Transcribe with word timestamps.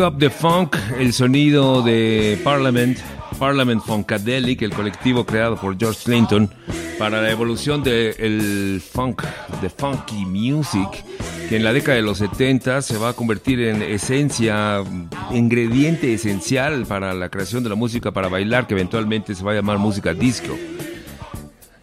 Give 0.00 0.08
Up 0.08 0.18
the 0.18 0.30
Funk, 0.30 0.76
el 0.98 1.12
sonido 1.12 1.82
de 1.82 2.40
Parliament, 2.42 2.98
Parliament 3.38 3.82
Funkadelic, 3.82 4.62
el 4.62 4.72
colectivo 4.72 5.26
creado 5.26 5.56
por 5.56 5.78
George 5.78 6.00
Clinton 6.04 6.48
para 6.98 7.20
la 7.20 7.30
evolución 7.30 7.82
del 7.82 8.80
funk, 8.80 9.22
de 9.60 9.68
funky 9.68 10.24
music, 10.24 10.88
que 11.50 11.56
en 11.56 11.64
la 11.64 11.74
década 11.74 11.96
de 11.96 12.02
los 12.02 12.16
70 12.16 12.80
se 12.80 12.96
va 12.96 13.10
a 13.10 13.12
convertir 13.12 13.60
en 13.60 13.82
esencia, 13.82 14.82
ingrediente 15.32 16.14
esencial 16.14 16.86
para 16.86 17.12
la 17.12 17.28
creación 17.28 17.62
de 17.62 17.68
la 17.68 17.74
música 17.74 18.10
para 18.10 18.28
bailar, 18.28 18.66
que 18.66 18.72
eventualmente 18.72 19.34
se 19.34 19.44
va 19.44 19.52
a 19.52 19.56
llamar 19.56 19.76
música 19.76 20.14
disco. 20.14 20.56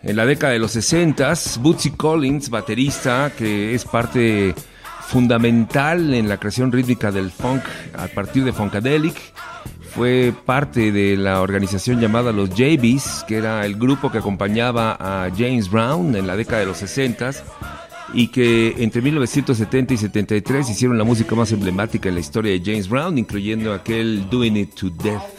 En 0.01 0.15
la 0.15 0.25
década 0.25 0.53
de 0.53 0.59
los 0.59 0.71
60, 0.71 1.33
Bootsy 1.59 1.91
Collins, 1.91 2.49
baterista, 2.49 3.31
que 3.37 3.75
es 3.75 3.85
parte 3.85 4.55
fundamental 5.07 6.13
en 6.13 6.27
la 6.27 6.37
creación 6.37 6.71
rítmica 6.71 7.11
del 7.11 7.31
funk 7.31 7.63
a 7.97 8.07
partir 8.07 8.43
de 8.43 8.51
Funkadelic, 8.51 9.15
fue 9.95 10.33
parte 10.45 10.91
de 10.91 11.15
la 11.15 11.41
organización 11.41 12.01
llamada 12.01 12.33
los 12.33 12.49
JBs, 12.49 13.23
que 13.25 13.37
era 13.37 13.65
el 13.65 13.77
grupo 13.77 14.11
que 14.11 14.17
acompañaba 14.17 14.97
a 14.99 15.31
James 15.31 15.71
Brown 15.71 16.15
en 16.15 16.27
la 16.27 16.35
década 16.35 16.59
de 16.59 16.65
los 16.65 16.77
60 16.77 17.31
y 18.13 18.27
que 18.27 18.75
entre 18.79 19.01
1970 19.01 19.93
y 19.93 19.97
73 19.97 20.69
hicieron 20.69 20.97
la 20.97 21.05
música 21.05 21.35
más 21.35 21.51
emblemática 21.53 22.09
en 22.09 22.15
la 22.15 22.21
historia 22.21 22.51
de 22.51 22.61
James 22.63 22.89
Brown, 22.89 23.17
incluyendo 23.17 23.73
aquel 23.73 24.29
Doing 24.29 24.57
It 24.57 24.75
to 24.75 24.89
Death. 24.89 25.36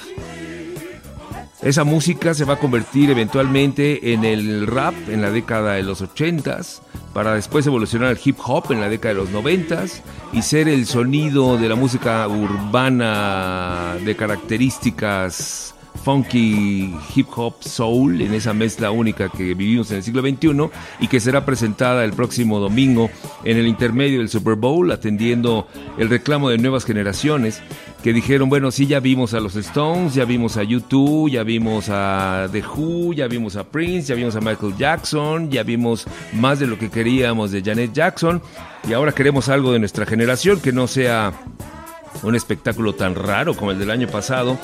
Esa 1.63 1.83
música 1.83 2.35
se 2.35 2.45
va 2.45 2.55
a 2.55 2.59
convertir 2.59 3.11
eventualmente 3.11 4.13
en 4.13 4.25
el 4.25 4.67
rap 4.69 4.95
en 5.09 5.23
la 5.23 5.31
década 5.31 5.73
de 5.73 5.83
los 5.83 6.03
80s, 6.03 6.81
para 7.13 7.35
después 7.35 7.67
evolucionar 7.67 8.11
al 8.11 8.21
hip 8.25 8.39
hop 8.45 8.71
en 8.71 8.81
la 8.81 8.89
década 8.89 9.15
de 9.15 9.21
los 9.21 9.31
90s 9.31 10.03
y 10.33 10.43
ser 10.43 10.69
el 10.69 10.87
sonido 10.87 11.59
de 11.59 11.69
la 11.69 11.75
música 11.75 12.29
urbana 12.29 13.97
de 14.05 14.15
características 14.15 15.75
funky, 16.09 16.91
hip 17.15 17.27
hop, 17.37 17.57
soul, 17.61 18.23
en 18.23 18.33
esa 18.33 18.55
mezcla 18.55 18.91
única 18.91 19.29
que 19.29 19.53
vivimos 19.53 19.91
en 19.91 19.99
el 19.99 20.03
siglo 20.03 20.23
XXI 20.23 20.71
y 21.01 21.07
que 21.07 21.21
será 21.21 21.45
presentada 21.45 22.03
el 22.03 22.15
próximo 22.15 22.61
domingo 22.61 23.11
en 23.45 23.59
el 23.59 23.67
intermedio 23.67 24.21
del 24.21 24.31
Super 24.31 24.55
Bowl, 24.55 24.91
atendiendo 24.91 25.67
el 25.99 26.09
reclamo 26.09 26.49
de 26.49 26.57
nuevas 26.57 26.87
generaciones 26.87 27.61
que 28.03 28.15
dijeron, 28.15 28.49
bueno, 28.49 28.71
sí, 28.71 28.87
ya 28.87 29.01
vimos 29.01 29.35
a 29.35 29.41
los 29.41 29.55
Stones, 29.55 30.15
ya 30.15 30.25
vimos 30.25 30.57
a 30.57 30.63
U2, 30.63 31.29
ya 31.31 31.43
vimos 31.43 31.91
a 31.91 32.49
The 32.53 32.63
Who, 32.63 33.13
ya 33.13 33.29
vimos 33.29 33.57
a 33.57 33.65
Prince, 33.65 34.09
ya 34.09 34.15
vimos 34.15 34.35
a 34.35 34.41
Michael 34.41 34.79
Jackson, 34.79 35.51
ya 35.51 35.63
vimos 35.63 36.07
más 36.33 36.59
de 36.59 36.69
lo 36.69 36.79
que 36.79 36.89
queríamos 36.89 37.51
de 37.51 37.61
Janet 37.61 37.93
Jackson 37.93 38.41
y 38.89 38.95
ahora 38.95 39.13
queremos 39.13 39.51
algo 39.51 39.75
de 39.75 39.79
nuestra 39.79 40.07
generación 40.07 40.59
que 40.59 40.73
no 40.73 40.87
sea 40.87 41.35
un 42.23 42.35
espectáculo 42.35 42.95
tan 42.95 43.15
raro 43.15 43.55
como 43.55 43.73
el 43.73 43.79
del 43.79 43.91
año 43.91 44.09
pasado 44.09 44.59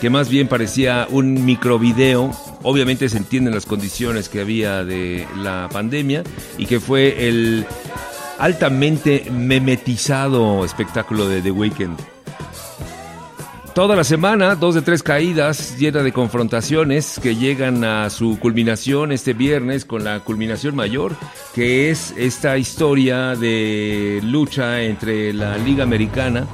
que 0.00 0.10
más 0.10 0.28
bien 0.28 0.48
parecía 0.48 1.06
un 1.10 1.44
microvideo. 1.44 2.30
Obviamente 2.62 3.08
se 3.08 3.18
entienden 3.18 3.54
las 3.54 3.66
condiciones 3.66 4.28
que 4.28 4.40
había 4.40 4.84
de 4.84 5.26
la 5.36 5.68
pandemia 5.72 6.22
y 6.58 6.66
que 6.66 6.80
fue 6.80 7.28
el 7.28 7.66
altamente 8.38 9.26
memetizado 9.30 10.64
espectáculo 10.64 11.28
de 11.28 11.42
The 11.42 11.50
Weeknd. 11.50 11.96
Toda 13.74 13.94
la 13.94 14.04
semana, 14.04 14.54
dos 14.54 14.74
de 14.74 14.80
tres 14.80 15.02
caídas 15.02 15.76
llena 15.78 16.02
de 16.02 16.10
confrontaciones 16.10 17.20
que 17.22 17.36
llegan 17.36 17.84
a 17.84 18.08
su 18.08 18.38
culminación 18.40 19.12
este 19.12 19.34
viernes 19.34 19.84
con 19.84 20.02
la 20.02 20.20
culminación 20.20 20.74
mayor, 20.74 21.14
que 21.54 21.90
es 21.90 22.14
esta 22.16 22.56
historia 22.56 23.36
de 23.36 24.20
lucha 24.22 24.80
entre 24.80 25.34
la 25.34 25.58
Liga 25.58 25.82
Americana 25.84 26.46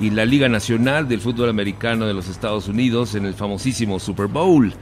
y 0.00 0.10
la 0.10 0.24
Liga 0.24 0.48
Nacional 0.48 1.08
del 1.08 1.20
Fútbol 1.20 1.48
Americano 1.48 2.06
de 2.06 2.14
los 2.14 2.28
Estados 2.28 2.68
Unidos 2.68 3.14
en 3.14 3.26
el 3.26 3.34
famosísimo 3.34 3.98
Super 3.98 4.26
Bowl, 4.26 4.72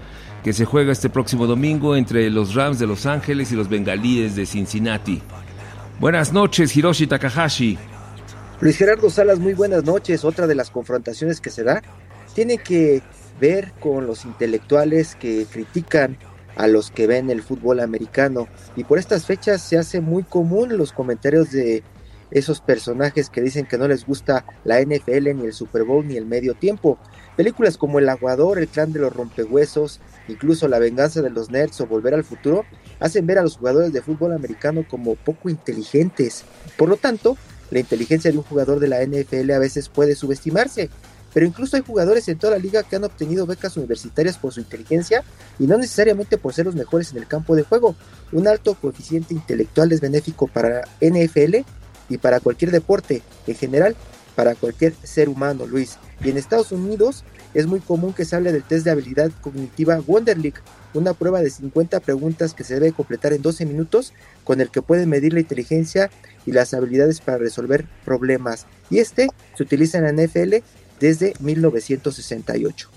que 0.44 0.52
se 0.52 0.64
juega 0.64 0.92
este 0.92 1.08
próximo 1.08 1.46
domingo 1.46 1.96
entre 1.96 2.28
los 2.30 2.54
Rams 2.54 2.78
de 2.78 2.86
Los 2.86 3.06
Ángeles 3.06 3.50
y 3.50 3.56
los 3.56 3.68
Bengalíes 3.68 4.36
de 4.36 4.46
Cincinnati. 4.46 5.22
Buenas 5.98 6.32
noches, 6.32 6.76
Hiroshi 6.76 7.06
Takahashi. 7.06 7.78
Luis 8.60 8.76
Gerardo 8.76 9.10
Salas, 9.10 9.38
muy 9.38 9.54
buenas 9.54 9.84
noches. 9.84 10.24
Otra 10.24 10.46
de 10.46 10.54
las 10.54 10.70
confrontaciones 10.70 11.40
que 11.40 11.50
se 11.50 11.64
da 11.64 11.82
tiene 12.34 12.58
que 12.58 13.02
ver 13.40 13.72
con 13.80 14.06
los 14.06 14.24
intelectuales 14.24 15.14
que 15.16 15.46
critican 15.50 16.18
a 16.56 16.66
los 16.66 16.90
que 16.90 17.06
ven 17.06 17.30
el 17.30 17.42
fútbol 17.42 17.80
americano. 17.80 18.48
Y 18.76 18.84
por 18.84 18.98
estas 18.98 19.26
fechas 19.26 19.62
se 19.62 19.78
hace 19.78 20.00
muy 20.00 20.22
común 20.22 20.76
los 20.76 20.92
comentarios 20.92 21.50
de 21.50 21.82
esos 22.31 22.61
personajes 22.61 23.31
que 23.31 23.40
dicen 23.40 23.67
que 23.67 23.78
no 23.78 23.88
les 23.88 24.06
gusta 24.06 24.44
la 24.64 24.81
NFL, 24.81 25.34
ni 25.34 25.46
el 25.46 25.52
Super 25.52 25.84
Bowl, 25.84 26.06
ni 26.06 26.17
el 26.17 26.26
medio 26.26 26.55
tiempo. 26.55 26.99
Películas 27.37 27.76
como 27.76 27.99
El 27.99 28.08
Aguador, 28.08 28.58
El 28.58 28.69
Clan 28.69 28.93
de 28.93 29.00
los 29.00 29.12
Rompehuesos, 29.12 30.00
incluso 30.28 30.69
La 30.69 30.78
Venganza 30.78 31.23
de 31.23 31.31
los 31.31 31.50
Nerds 31.50 31.81
o 31.81 31.87
Volver 31.87 32.14
al 32.14 32.25
Futuro, 32.25 32.64
hacen 32.99 33.26
ver 33.26 33.38
a 33.38 33.43
los 33.43 33.56
jugadores 33.56 33.93
de 33.93 34.02
fútbol 34.02 34.32
americano 34.32 34.84
como 34.88 35.14
poco 35.14 35.50
inteligentes. 35.50 36.44
Por 36.76 36.88
lo 36.88 36.96
tanto, 36.96 37.37
la 37.70 37.81
inteligencia 37.81 38.31
de 38.31 38.38
un 38.38 38.44
jugador 38.44 38.81
de 38.81 38.88
la 38.88 39.05
NFL 39.05 39.50
a 39.50 39.58
veces 39.58 39.88
puede 39.88 40.14
subestimarse. 40.14 40.90
Pero 41.34 41.44
incluso 41.44 41.76
hay 41.76 41.82
jugadores 41.82 42.26
en 42.28 42.38
toda 42.38 42.52
la 42.52 42.58
liga 42.58 42.82
que 42.82 42.96
han 42.96 43.05
obtenido 43.05 43.44
becas 43.44 43.76
universitarias 43.76 44.38
por 44.38 44.55
su 44.55 44.61
inteligencia 44.61 45.23
y 45.58 45.67
no 45.67 45.76
necesariamente 45.76 46.38
por 46.38 46.55
ser 46.55 46.64
los 46.64 46.75
mejores 46.75 47.12
en 47.12 47.19
el 47.19 47.26
campo 47.26 47.55
de 47.55 47.62
juego. 47.62 47.94
Un 48.32 48.49
alto 48.49 48.75
coeficiente 48.75 49.34
intelectual 49.34 49.93
es 49.93 50.00
benéfico 50.00 50.46
para 50.46 50.88
NFL 51.02 51.56
y 52.08 52.18
para 52.18 52.40
cualquier 52.40 52.70
deporte, 52.70 53.22
en 53.46 53.54
general, 53.54 53.96
para 54.34 54.54
cualquier 54.54 54.94
ser 55.02 55.28
humano, 55.28 55.66
Luis. 55.66 55.98
Y 56.22 56.30
en 56.30 56.36
Estados 56.36 56.72
Unidos 56.72 57.24
es 57.54 57.66
muy 57.66 57.80
común 57.80 58.12
que 58.12 58.24
se 58.24 58.36
hable 58.36 58.52
del 58.52 58.62
test 58.62 58.84
de 58.84 58.90
habilidad 58.90 59.30
cognitiva 59.40 60.00
Wonderlic, 60.06 60.62
una 60.94 61.14
prueba 61.14 61.40
de 61.40 61.50
50 61.50 62.00
preguntas 62.00 62.54
que 62.54 62.64
se 62.64 62.74
debe 62.74 62.92
completar 62.92 63.32
en 63.32 63.42
12 63.42 63.66
minutos, 63.66 64.12
con 64.44 64.60
el 64.60 64.70
que 64.70 64.82
pueden 64.82 65.08
medir 65.08 65.32
la 65.32 65.40
inteligencia 65.40 66.10
y 66.44 66.52
las 66.52 66.74
habilidades 66.74 67.20
para 67.20 67.38
resolver 67.38 67.86
problemas. 68.04 68.66
Y 68.90 68.98
este 68.98 69.28
se 69.54 69.62
utiliza 69.62 69.98
en 69.98 70.04
la 70.04 70.12
NFL 70.12 70.56
desde 71.00 71.34
1968. 71.40 72.95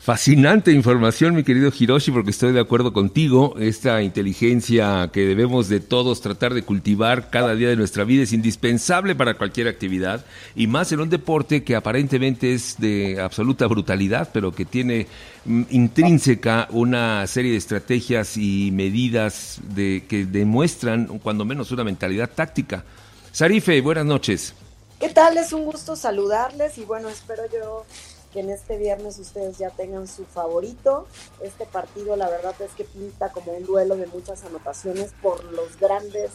Fascinante 0.00 0.70
información, 0.72 1.34
mi 1.34 1.42
querido 1.42 1.72
Hiroshi, 1.76 2.12
porque 2.12 2.30
estoy 2.30 2.52
de 2.52 2.60
acuerdo 2.60 2.92
contigo. 2.92 3.56
Esta 3.58 4.00
inteligencia 4.00 5.10
que 5.12 5.26
debemos 5.26 5.68
de 5.68 5.80
todos 5.80 6.20
tratar 6.20 6.54
de 6.54 6.62
cultivar 6.62 7.30
cada 7.30 7.56
día 7.56 7.68
de 7.68 7.76
nuestra 7.76 8.04
vida 8.04 8.22
es 8.22 8.32
indispensable 8.32 9.16
para 9.16 9.34
cualquier 9.34 9.66
actividad 9.66 10.24
y 10.54 10.68
más 10.68 10.92
en 10.92 11.00
un 11.00 11.10
deporte 11.10 11.64
que 11.64 11.74
aparentemente 11.74 12.54
es 12.54 12.76
de 12.78 13.20
absoluta 13.20 13.66
brutalidad, 13.66 14.30
pero 14.32 14.52
que 14.52 14.64
tiene 14.64 15.08
mm, 15.44 15.62
intrínseca 15.70 16.68
una 16.70 17.26
serie 17.26 17.50
de 17.50 17.58
estrategias 17.58 18.36
y 18.36 18.70
medidas 18.72 19.60
de, 19.74 20.04
que 20.08 20.24
demuestran, 20.24 21.18
cuando 21.18 21.44
menos, 21.44 21.72
una 21.72 21.82
mentalidad 21.82 22.30
táctica. 22.30 22.84
Sarife, 23.32 23.80
buenas 23.80 24.06
noches. 24.06 24.54
¿Qué 25.00 25.08
tal? 25.08 25.36
Es 25.38 25.52
un 25.52 25.64
gusto 25.64 25.96
saludarles 25.96 26.78
y 26.78 26.84
bueno, 26.84 27.08
espero 27.08 27.42
yo 27.52 27.84
que 28.32 28.40
en 28.40 28.50
este 28.50 28.76
viernes 28.76 29.18
ustedes 29.18 29.58
ya 29.58 29.70
tengan 29.70 30.06
su 30.06 30.24
favorito. 30.24 31.06
Este 31.42 31.66
partido 31.66 32.16
la 32.16 32.28
verdad 32.28 32.54
es 32.60 32.72
que 32.72 32.84
pinta 32.84 33.30
como 33.30 33.52
un 33.52 33.64
duelo 33.64 33.96
de 33.96 34.06
muchas 34.06 34.44
anotaciones 34.44 35.12
por 35.22 35.44
los 35.44 35.78
grandes 35.78 36.30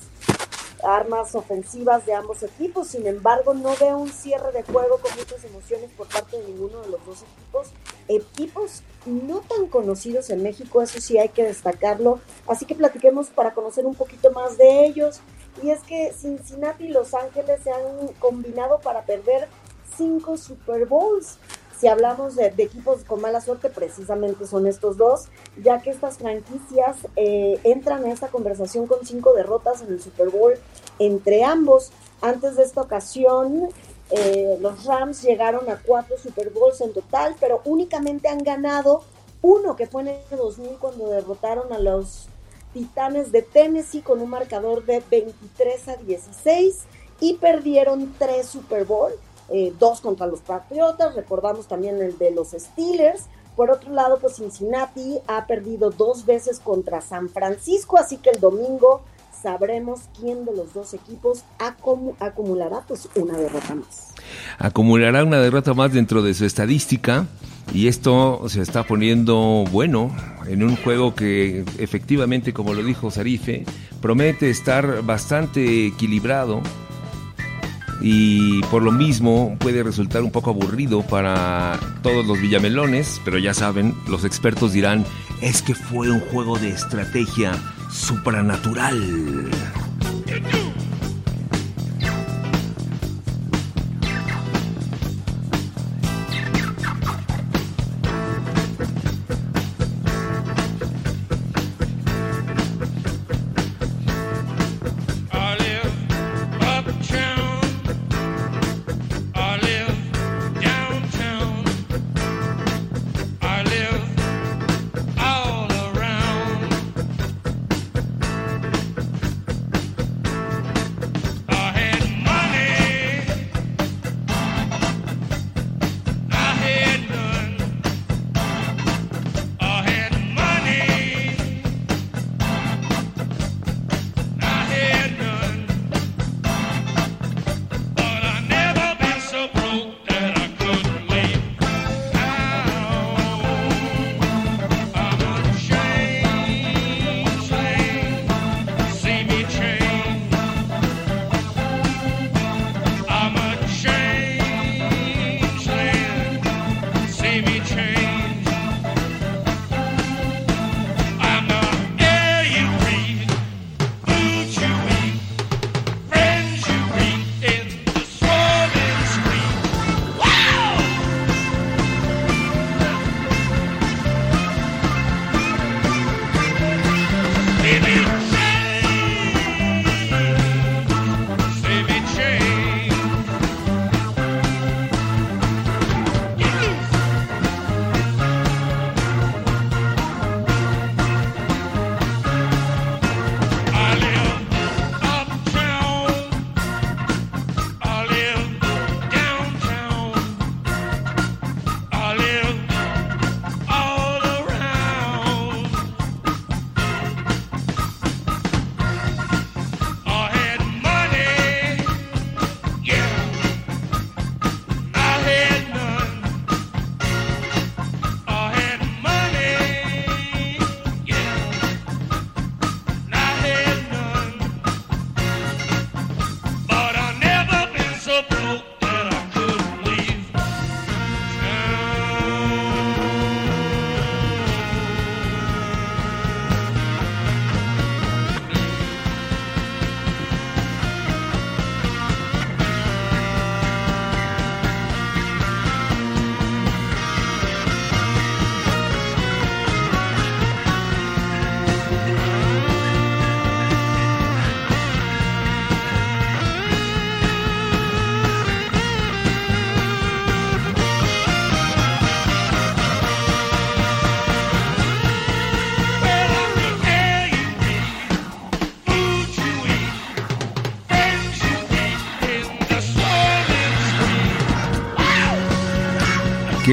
armas 0.84 1.34
ofensivas 1.36 2.06
de 2.06 2.13
ambos 2.13 2.44
equipos. 2.44 2.90
Sin 2.90 3.07
embargo, 3.07 3.54
no 3.54 3.75
veo 3.80 3.98
un 3.98 4.12
cierre 4.12 4.51
de 4.51 4.63
juego 4.63 4.98
con 4.98 5.16
muchas 5.18 5.44
emociones 5.44 5.90
por 5.95 6.07
parte 6.07 6.38
de 6.38 6.48
ninguno 6.48 6.81
de 6.81 6.90
los 6.90 7.06
dos 7.06 7.24
equipos. 7.24 7.68
Equipos 8.07 8.84
no 9.06 9.39
tan 9.42 9.68
conocidos 9.68 10.30
en 10.30 10.44
México, 10.44 10.81
eso 10.81 11.00
sí 11.00 11.18
hay 11.18 11.30
que 11.30 11.44
destacarlo. 11.44 12.19
Así 12.48 12.66
que 12.66 12.75
platiquemos 12.75 13.28
para 13.28 13.54
conocer 13.54 13.86
un 13.86 13.96
poquito 13.96 14.31
más 14.31 14.57
de 14.57 14.86
ellos. 14.86 15.22
Y 15.62 15.69
es 15.69 15.81
que 15.84 16.12
Cincinnati 16.13 16.86
y 16.86 16.89
Los 16.89 17.13
Ángeles 17.13 17.62
se 17.63 17.72
han 17.72 18.07
combinado 18.19 18.80
para 18.80 19.06
perder 19.06 19.48
cinco 19.96 20.38
Super 20.38 20.86
Bowls 20.86 21.38
si 21.83 21.89
hablamos 21.89 22.38
de, 22.38 22.45
equipos 22.59 23.03
con 23.03 23.19
mala 23.19 23.41
suerte, 23.41 23.69
precisamente 23.69 24.47
son 24.47 24.68
estos 24.68 24.95
dos, 24.95 25.25
ya 25.62 25.81
que 25.81 25.89
estas 25.89 26.18
franquicias 26.18 26.95
eh, 27.18 27.59
entran 27.65 28.06
en 28.06 28.12
esta 28.12 28.29
conversación 28.29 28.88
con 28.88 29.05
cinco 29.05 29.34
derrotas 29.34 29.81
en 29.81 29.89
el 29.89 30.01
Super 30.01 30.29
Bowl 30.29 30.53
entre 30.98 31.43
ambos. 31.43 31.91
Antes 32.22 32.55
de 32.55 32.63
esta 32.63 32.79
ocasión, 32.79 33.67
eh, 34.12 34.58
los 34.62 34.86
Rams 34.86 35.24
llegaron 35.24 35.69
a 35.69 35.75
cuatro 35.86 36.17
Super 36.17 36.51
Bowls 36.51 36.79
en 36.79 36.93
total, 36.93 37.36
pero 37.38 37.60
únicamente 37.65 38.29
han 38.29 38.46
ganado 38.46 39.03
uno, 39.41 39.75
que 39.75 39.86
fue 39.86 40.03
en 40.03 40.08
el 40.08 40.38
2000 40.38 40.77
cuando 40.79 41.10
derrotaron 41.10 41.74
a 41.74 41.79
los 41.79 42.29
Titanes 42.72 43.34
de 43.34 43.41
Tennessee 43.41 44.00
con 44.00 44.22
un 44.22 44.29
marcador 44.29 44.86
de 44.86 45.03
23 45.12 45.89
a 45.89 45.98
16 45.98 46.79
y 47.19 47.34
perdieron 47.34 48.15
tres 48.17 48.48
Super 48.48 48.86
Bowl 48.86 49.12
eh, 49.50 49.73
dos 49.79 50.01
contra 50.01 50.27
los 50.27 50.41
Patriotas, 50.41 51.15
recordamos 51.15 51.67
también 51.67 52.01
el 52.01 52.17
de 52.17 52.31
los 52.31 52.50
Steelers. 52.51 53.23
Por 53.55 53.69
otro 53.69 53.91
lado, 53.91 54.17
pues 54.19 54.38
Cincinnati 54.38 55.19
ha 55.27 55.45
perdido 55.45 55.91
dos 55.91 56.25
veces 56.25 56.59
contra 56.59 57.01
San 57.01 57.29
Francisco, 57.29 57.97
así 57.97 58.17
que 58.17 58.31
el 58.31 58.39
domingo 58.39 59.03
sabremos 59.43 60.01
quién 60.17 60.45
de 60.45 60.55
los 60.55 60.73
dos 60.73 60.93
equipos 60.93 61.43
acum 61.59 62.13
acumulará 62.19 62.81
pues 62.88 63.09
una 63.15 63.38
derrota 63.38 63.75
más. 63.75 64.13
Acumulará 64.57 65.23
una 65.23 65.39
derrota 65.39 65.73
más 65.73 65.91
dentro 65.91 66.21
de 66.21 66.33
su 66.33 66.45
estadística 66.45 67.27
y 67.73 67.88
esto 67.88 68.41
se 68.47 68.62
está 68.62 68.83
poniendo 68.83 69.65
bueno 69.71 70.15
en 70.47 70.63
un 70.63 70.77
juego 70.77 71.13
que 71.13 71.65
efectivamente, 71.77 72.53
como 72.53 72.73
lo 72.73 72.83
dijo 72.83 73.12
Sarife, 73.12 73.65
promete 74.01 74.50
estar 74.50 75.03
bastante 75.03 75.88
equilibrado 75.88 76.62
y 78.03 78.62
por 78.63 78.83
lo 78.83 78.91
mismo 78.91 79.55
puede 79.60 79.81
resultar 79.81 80.22
un 80.24 80.31
poco 80.31 80.50
aburrido 80.50 81.01
para 81.03 81.79
todos 82.03 82.27
los 82.27 82.39
villamelones, 82.39 83.22
pero 83.24 83.39
ya 83.39 83.53
saben, 83.53 83.95
los 84.10 84.25
expertos 84.25 84.74
dirán, 84.74 85.05
es 85.41 85.62
que 85.62 85.74
fue 85.74 86.12
un 86.12 86.19
juego 86.19 86.60
de 86.60 86.69
estrategia 86.69 87.53
supranatural. 87.89 89.50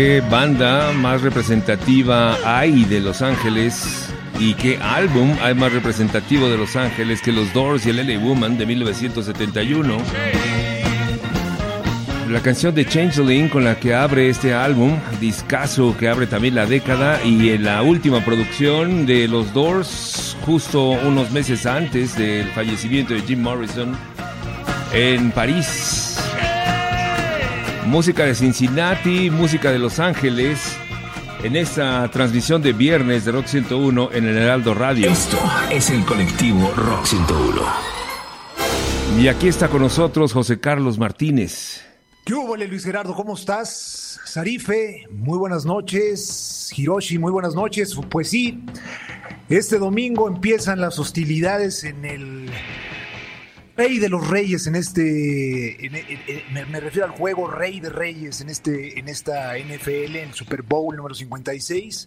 Qué 0.00 0.22
banda 0.22 0.92
más 0.92 1.20
representativa 1.20 2.38
hay 2.42 2.84
de 2.84 3.00
Los 3.00 3.20
Ángeles 3.20 4.08
y 4.38 4.54
qué 4.54 4.78
álbum 4.78 5.36
hay 5.42 5.52
más 5.52 5.74
representativo 5.74 6.48
de 6.48 6.56
Los 6.56 6.74
Ángeles 6.74 7.20
que 7.20 7.32
los 7.32 7.52
Doors 7.52 7.84
y 7.84 7.90
el 7.90 7.96
LA 7.98 8.18
Woman 8.18 8.56
de 8.56 8.64
1971. 8.64 9.98
La 12.30 12.40
canción 12.40 12.74
de 12.74 12.86
Changeling 12.86 13.50
con 13.50 13.62
la 13.62 13.78
que 13.78 13.94
abre 13.94 14.30
este 14.30 14.54
álbum, 14.54 14.96
discazo 15.20 15.94
que 15.98 16.08
abre 16.08 16.26
también 16.26 16.54
la 16.54 16.64
década 16.64 17.22
y 17.22 17.50
en 17.50 17.64
la 17.64 17.82
última 17.82 18.24
producción 18.24 19.04
de 19.04 19.28
los 19.28 19.52
Doors, 19.52 20.34
justo 20.46 20.92
unos 20.92 21.30
meses 21.30 21.66
antes 21.66 22.16
del 22.16 22.46
fallecimiento 22.52 23.12
de 23.12 23.20
Jim 23.20 23.42
Morrison 23.42 23.94
en 24.94 25.30
París. 25.30 26.09
Música 27.90 28.24
de 28.24 28.36
Cincinnati, 28.36 29.30
música 29.30 29.72
de 29.72 29.80
Los 29.80 29.98
Ángeles, 29.98 30.76
en 31.42 31.56
esta 31.56 32.08
transmisión 32.12 32.62
de 32.62 32.72
viernes 32.72 33.24
de 33.24 33.32
Rock 33.32 33.46
101 33.46 34.10
en 34.12 34.28
el 34.28 34.36
Heraldo 34.36 34.74
Radio. 34.74 35.10
Esto 35.10 35.36
es 35.72 35.90
el 35.90 36.04
colectivo 36.04 36.72
Rock 36.76 37.04
101. 37.04 37.62
Y 39.18 39.26
aquí 39.26 39.48
está 39.48 39.66
con 39.66 39.82
nosotros 39.82 40.32
José 40.32 40.60
Carlos 40.60 41.00
Martínez. 41.00 41.82
¿Qué 42.24 42.32
hubo, 42.32 42.56
Luis 42.56 42.84
Gerardo? 42.84 43.12
¿Cómo 43.12 43.34
estás? 43.34 44.20
Sarife, 44.24 45.08
muy 45.10 45.36
buenas 45.36 45.64
noches. 45.64 46.70
Hiroshi, 46.76 47.18
muy 47.18 47.32
buenas 47.32 47.56
noches. 47.56 47.98
Pues 48.08 48.30
sí, 48.30 48.62
este 49.48 49.80
domingo 49.80 50.28
empiezan 50.28 50.80
las 50.80 50.96
hostilidades 51.00 51.82
en 51.82 52.04
el 52.04 52.50
Rey 53.80 53.98
de 53.98 54.10
los 54.10 54.28
Reyes 54.28 54.66
en 54.66 54.74
este, 54.76 55.86
en- 55.86 55.94
en- 55.94 56.06
en- 56.26 56.70
me, 56.70 56.80
refiero 56.80 57.06
al 57.06 57.12
juego 57.12 57.46
Rey 57.50 57.80
de 57.80 57.88
Reyes 57.88 58.42
en 58.42 58.50
este, 58.50 58.98
en 58.98 59.08
esta 59.08 59.56
NFL, 59.56 60.16
en 60.16 60.34
Super 60.34 60.60
Bowl 60.60 60.94
número 60.94 61.14
56. 61.14 62.06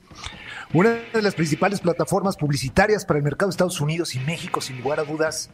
Una 0.71 0.99
de 1.11 1.21
las 1.23 1.33
principales 1.33 1.79
plataformas 1.79 2.37
publicitarias 2.37 3.05
para 3.05 3.17
el 3.17 3.23
mercado 3.23 3.49
de 3.49 3.53
Estados 3.53 3.81
Unidos 3.81 4.13
y 4.13 4.19
México, 4.19 4.61
sin 4.61 4.79
lugar 4.83 4.99
a 4.99 5.03
dudas. 5.03 5.49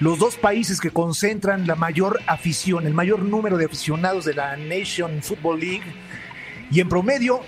Los 0.00 0.18
dos 0.18 0.36
países 0.36 0.80
que 0.80 0.90
concentran 0.90 1.66
la 1.66 1.74
mayor 1.74 2.20
afición, 2.26 2.86
el 2.86 2.94
mayor 2.94 3.20
número 3.20 3.58
de 3.58 3.66
aficionados 3.66 4.24
de 4.24 4.32
la 4.32 4.56
Nation 4.56 5.22
Football 5.22 5.60
League. 5.60 5.84
Y 6.70 6.80
en 6.80 6.88
promedio, 6.88 7.40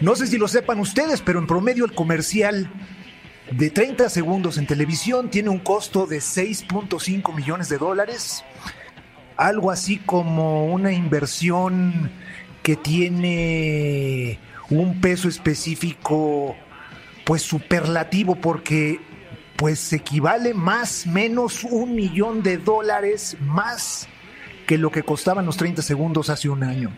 no 0.00 0.14
sé 0.14 0.28
si 0.28 0.38
lo 0.38 0.46
sepan 0.46 0.78
ustedes, 0.78 1.20
pero 1.20 1.40
en 1.40 1.48
promedio 1.48 1.84
el 1.84 1.94
comercial 1.96 2.70
de 3.50 3.70
30 3.70 4.08
segundos 4.08 4.58
en 4.58 4.66
televisión 4.66 5.28
tiene 5.28 5.48
un 5.48 5.58
costo 5.58 6.06
de 6.06 6.18
6.5 6.18 7.34
millones 7.34 7.68
de 7.68 7.78
dólares. 7.78 8.44
Algo 9.36 9.70
así 9.70 9.98
como 9.98 10.66
una 10.66 10.92
inversión 10.92 12.10
que 12.62 12.76
tiene 12.76 14.38
un 14.68 15.00
peso 15.00 15.28
específico 15.28 16.54
pues 17.24 17.42
superlativo 17.42 18.36
porque 18.36 19.00
pues 19.56 19.92
equivale 19.92 20.54
más 20.54 21.06
menos 21.06 21.64
un 21.64 21.94
millón 21.94 22.42
de 22.42 22.56
dólares 22.56 23.36
más 23.40 24.08
que 24.66 24.78
lo 24.78 24.90
que 24.90 25.02
costaban 25.02 25.44
los 25.44 25.56
30 25.56 25.82
segundos 25.82 26.30
hace 26.30 26.48
un 26.48 26.62
año. 26.62 26.90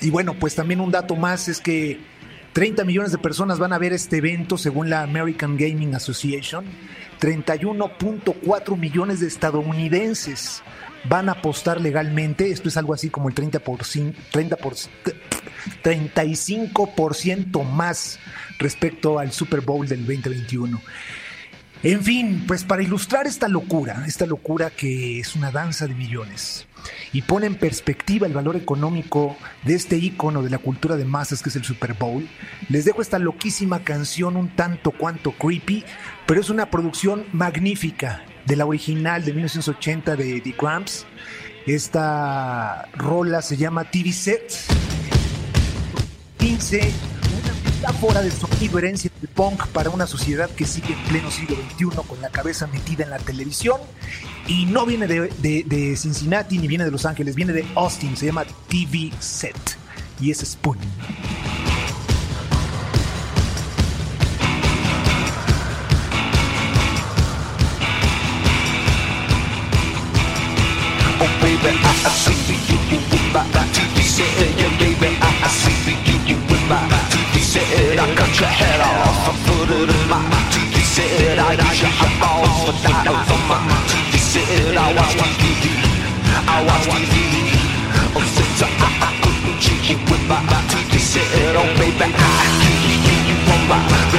Y 0.00 0.10
bueno, 0.10 0.34
pues 0.34 0.54
también 0.54 0.80
un 0.80 0.90
dato 0.90 1.14
más 1.14 1.48
es 1.48 1.60
que 1.60 2.00
30 2.52 2.84
millones 2.84 3.12
de 3.12 3.18
personas 3.18 3.58
van 3.58 3.72
a 3.72 3.78
ver 3.78 3.92
este 3.92 4.18
evento 4.18 4.58
según 4.58 4.90
la 4.90 5.02
American 5.02 5.56
Gaming 5.56 5.94
Association. 5.94 6.64
31.4 7.20 8.76
millones 8.76 9.20
de 9.20 9.26
estadounidenses 9.28 10.62
van 11.04 11.28
a 11.28 11.32
apostar 11.32 11.80
legalmente. 11.80 12.50
Esto 12.50 12.68
es 12.68 12.76
algo 12.76 12.92
así 12.94 13.08
como 13.10 13.28
el 13.28 13.34
30 13.34 13.60
por, 13.60 13.78
cin- 13.80 14.14
30 14.32 14.56
por, 14.56 14.74
35% 15.82 17.64
más 17.64 18.18
respecto 18.58 19.18
al 19.18 19.32
Super 19.32 19.60
Bowl 19.60 19.86
del 19.86 20.00
2021. 20.04 20.80
En 21.82 22.04
fin, 22.04 22.44
pues 22.46 22.62
para 22.62 22.82
ilustrar 22.82 23.26
esta 23.26 23.48
locura, 23.48 24.04
esta 24.06 24.24
locura 24.24 24.70
que 24.70 25.18
es 25.18 25.34
una 25.34 25.50
danza 25.50 25.88
de 25.88 25.94
millones 25.94 26.68
y 27.12 27.22
pone 27.22 27.46
en 27.46 27.56
perspectiva 27.56 28.26
el 28.28 28.32
valor 28.32 28.54
económico 28.54 29.36
de 29.64 29.74
este 29.74 29.96
ícono 29.96 30.42
de 30.42 30.50
la 30.50 30.58
cultura 30.58 30.96
de 30.96 31.04
masas 31.04 31.42
que 31.42 31.48
es 31.48 31.56
el 31.56 31.64
Super 31.64 31.94
Bowl, 31.94 32.28
les 32.68 32.84
dejo 32.84 33.02
esta 33.02 33.18
loquísima 33.18 33.82
canción 33.82 34.36
un 34.36 34.54
tanto 34.54 34.92
cuanto 34.92 35.32
creepy, 35.32 35.84
pero 36.24 36.40
es 36.40 36.50
una 36.50 36.70
producción 36.70 37.24
magnífica 37.32 38.22
de 38.46 38.54
la 38.54 38.66
original 38.66 39.24
de 39.24 39.32
1980 39.32 40.14
de 40.14 40.40
The 40.40 40.52
Cramps. 40.52 41.04
Esta 41.66 42.88
rola 42.94 43.42
se 43.42 43.56
llama 43.56 43.90
TV 43.90 44.12
Set. 44.12 44.52
15, 46.38 46.92
una 47.18 47.21
metáfora 47.82 48.22
del 48.22 48.30
sonido 48.30 48.78
herencia 48.78 49.10
del 49.20 49.28
punk 49.28 49.66
para 49.68 49.90
una 49.90 50.06
sociedad 50.06 50.48
que 50.48 50.64
sigue 50.64 50.92
en 50.92 51.02
pleno 51.08 51.32
siglo 51.32 51.56
XXI 51.56 52.06
con 52.06 52.20
la 52.20 52.28
cabeza 52.28 52.68
metida 52.68 53.02
en 53.02 53.10
la 53.10 53.18
televisión 53.18 53.80
y 54.46 54.66
no 54.66 54.86
viene 54.86 55.08
de, 55.08 55.96
Cincinnati 55.96 56.58
ni 56.58 56.68
viene 56.68 56.84
de 56.84 56.92
Los 56.92 57.06
Ángeles, 57.06 57.34
viene 57.34 57.52
de 57.52 57.66
Austin, 57.74 58.16
se 58.16 58.26
llama 58.26 58.44
TV 58.68 59.10
Set 59.18 59.56
y 60.20 60.30
es 60.30 60.38
Spoon. 60.38 60.78
Oh 71.18 71.40
baby, 71.40 71.56
I, 71.66 72.06
I 72.06 72.10
see 72.10 72.62
you 74.56 74.61
Set. 77.52 77.98
I 78.00 78.14
cut 78.16 78.32
your 78.40 78.48
head 78.48 78.80
off 78.80 79.28
and 79.28 79.36
put 79.44 79.68
it 79.76 79.90
in 79.92 80.08
my 80.08 80.24
TV 80.48 80.72
set. 80.80 81.36
I 81.36 81.52
got 81.52 81.76
your 81.76 81.92
eyeballs 82.00 82.64
for 82.64 82.72
that 82.80 83.04
on 83.12 83.42
my 83.44 83.60
TV 83.92 84.16
set. 84.16 84.72
I 84.72 84.88
watch 84.96 85.12
TV. 85.36 85.68
I 86.48 86.64
watch 86.64 86.88
TV. 87.12 87.52
Oh, 88.16 88.24
since 88.24 88.56
I, 88.56 88.72
I, 88.72 88.88
I 89.04 89.10
couldn't 89.20 89.60
cheat 89.60 89.84
you 89.84 90.00
with 90.08 90.24
my 90.24 90.40
TV 90.72 90.96
set. 90.96 91.28
Oh 91.52 91.68
baby, 91.76 92.08
I 92.08 92.16
I 92.16 92.72
hear 93.04 93.20
you 93.28 93.36
on 93.52 93.62
my 93.68 94.11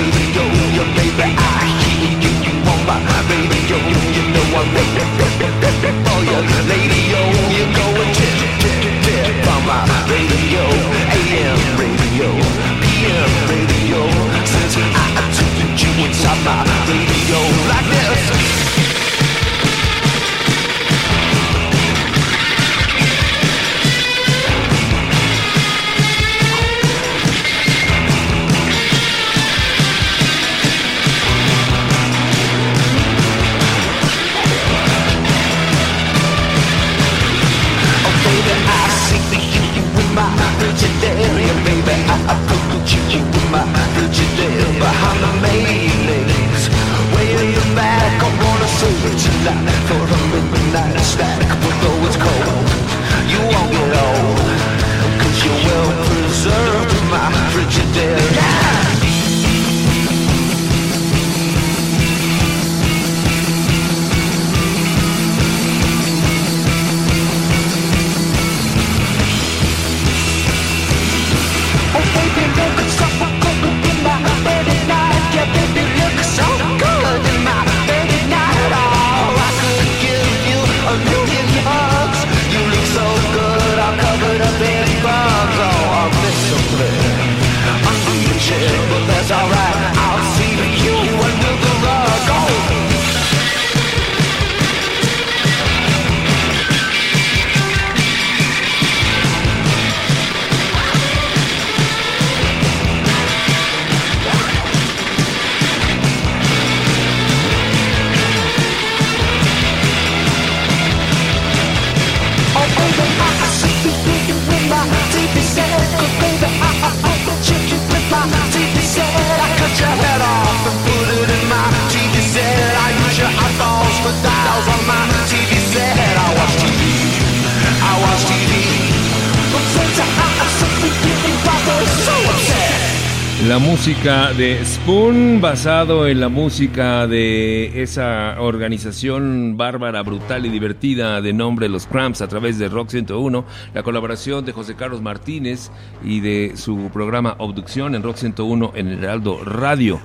de 134.04 134.60
Spoon, 134.66 135.40
basado 135.40 136.10
en 136.10 136.20
la 136.20 136.28
música 136.28 137.08
de 137.08 137.82
esa 137.82 138.36
organización 138.42 139.56
bárbara, 139.56 140.04
brutal 140.04 140.46
y 140.46 140.50
divertida 140.50 141.22
de 141.22 141.32
nombre 141.32 141.70
Los 141.70 141.88
Cramps 141.88 142.22
a 142.22 142.28
través 142.28 142.60
de 142.60 142.68
Rock 142.68 142.90
101, 142.90 143.46
la 143.74 143.82
colaboración 143.82 144.44
de 144.44 144.52
José 144.52 144.76
Carlos 144.76 145.02
Martínez 145.02 145.72
y 146.04 146.20
de 146.20 146.58
su 146.58 146.90
programa 146.92 147.36
Obducción 147.38 147.96
en 147.96 148.04
Rock 148.04 148.18
101 148.18 148.74
en 148.76 148.88
el 148.90 149.04
Heraldo 149.06 149.42
Radio. 149.46 150.02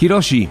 Hiroshi, 0.00 0.48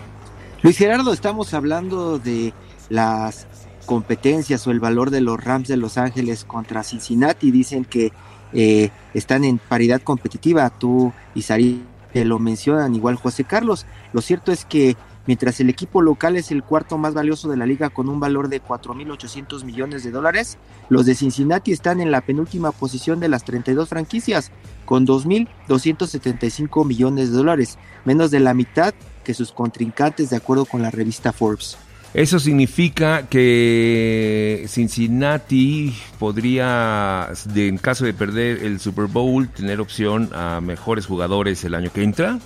Luis 0.61 0.77
Gerardo, 0.77 1.11
estamos 1.11 1.55
hablando 1.55 2.19
de 2.19 2.53
las 2.89 3.47
competencias 3.87 4.67
o 4.67 4.71
el 4.71 4.79
valor 4.79 5.09
de 5.09 5.21
los 5.21 5.43
Rams 5.43 5.67
de 5.67 5.77
Los 5.77 5.97
Ángeles 5.97 6.45
contra 6.45 6.83
Cincinnati. 6.83 7.49
Dicen 7.49 7.83
que 7.83 8.13
eh, 8.53 8.91
están 9.15 9.43
en 9.43 9.57
paridad 9.57 10.03
competitiva. 10.03 10.69
Tú 10.69 11.11
y 11.33 11.41
Sari 11.41 11.81
te 12.15 12.23
lo 12.23 12.39
mencionan 12.39 12.95
igual 12.95 13.17
José 13.17 13.43
Carlos. 13.43 13.85
Lo 14.13 14.21
cierto 14.21 14.53
es 14.53 14.63
que 14.63 14.95
mientras 15.27 15.59
el 15.59 15.69
equipo 15.69 16.01
local 16.01 16.37
es 16.37 16.49
el 16.49 16.63
cuarto 16.63 16.97
más 16.97 17.13
valioso 17.13 17.49
de 17.49 17.57
la 17.57 17.65
liga 17.65 17.89
con 17.89 18.07
un 18.07 18.21
valor 18.21 18.47
de 18.47 18.63
4.800 18.63 19.65
millones 19.65 20.05
de 20.05 20.11
dólares, 20.11 20.57
los 20.87 21.05
de 21.05 21.13
Cincinnati 21.13 21.73
están 21.73 21.99
en 21.99 22.11
la 22.11 22.21
penúltima 22.21 22.71
posición 22.71 23.19
de 23.19 23.27
las 23.27 23.43
32 23.43 23.89
franquicias 23.89 24.53
con 24.85 25.05
2.275 25.05 26.85
millones 26.85 27.31
de 27.31 27.35
dólares, 27.35 27.77
menos 28.05 28.31
de 28.31 28.39
la 28.39 28.53
mitad 28.53 28.93
que 29.25 29.33
sus 29.33 29.51
contrincantes 29.51 30.29
de 30.29 30.37
acuerdo 30.37 30.63
con 30.63 30.81
la 30.81 30.91
revista 30.91 31.33
Forbes. 31.33 31.77
Eso 32.15 32.39
significa 32.39 33.27
que 33.27 34.65
Cincinnati 34.69 35.93
podría, 36.17 37.27
en 37.53 37.77
caso 37.77 38.05
de 38.05 38.13
perder 38.13 38.63
el 38.63 38.79
Super 38.79 39.07
Bowl, 39.07 39.49
tener 39.49 39.81
opción 39.81 40.29
a 40.33 40.61
mejores 40.61 41.07
jugadores 41.07 41.61
el 41.65 41.75
año 41.75 41.91
que 41.91 42.03
entra. 42.03 42.39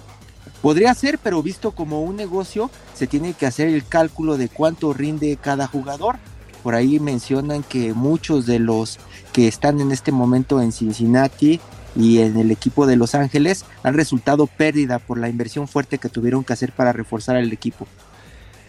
Podría 0.64 0.92
ser, 0.96 1.20
pero 1.20 1.44
visto 1.44 1.72
como 1.72 2.02
un 2.02 2.16
negocio, 2.16 2.72
se 2.96 3.06
tiene 3.06 3.34
que 3.34 3.46
hacer 3.46 3.68
el 3.70 3.86
cálculo 3.86 4.38
de 4.38 4.50
cuánto 4.50 4.92
rinde 4.92 5.38
cada 5.40 5.68
jugador. 5.68 6.18
Por 6.64 6.74
ahí 6.74 7.00
mencionan 7.00 7.62
que 7.62 7.94
muchos 7.94 8.48
de 8.48 8.58
los 8.58 8.98
que 9.34 9.48
están 9.48 9.82
en 9.82 9.92
este 9.92 10.12
momento 10.12 10.64
en 10.64 10.72
Cincinnati 10.72 11.60
y 11.96 12.22
en 12.22 12.38
el 12.38 12.50
equipo 12.50 12.88
de 12.88 12.96
Los 12.96 13.14
Ángeles 13.14 13.66
han 13.84 13.94
resultado 13.94 14.48
pérdida 14.48 14.98
por 14.98 15.20
la 15.20 15.30
inversión 15.30 15.68
fuerte 15.68 16.00
que 16.00 16.10
tuvieron 16.10 16.44
que 16.44 16.54
hacer 16.54 16.72
para 16.72 16.92
reforzar 16.92 17.36
el 17.38 17.54
equipo. 17.54 17.88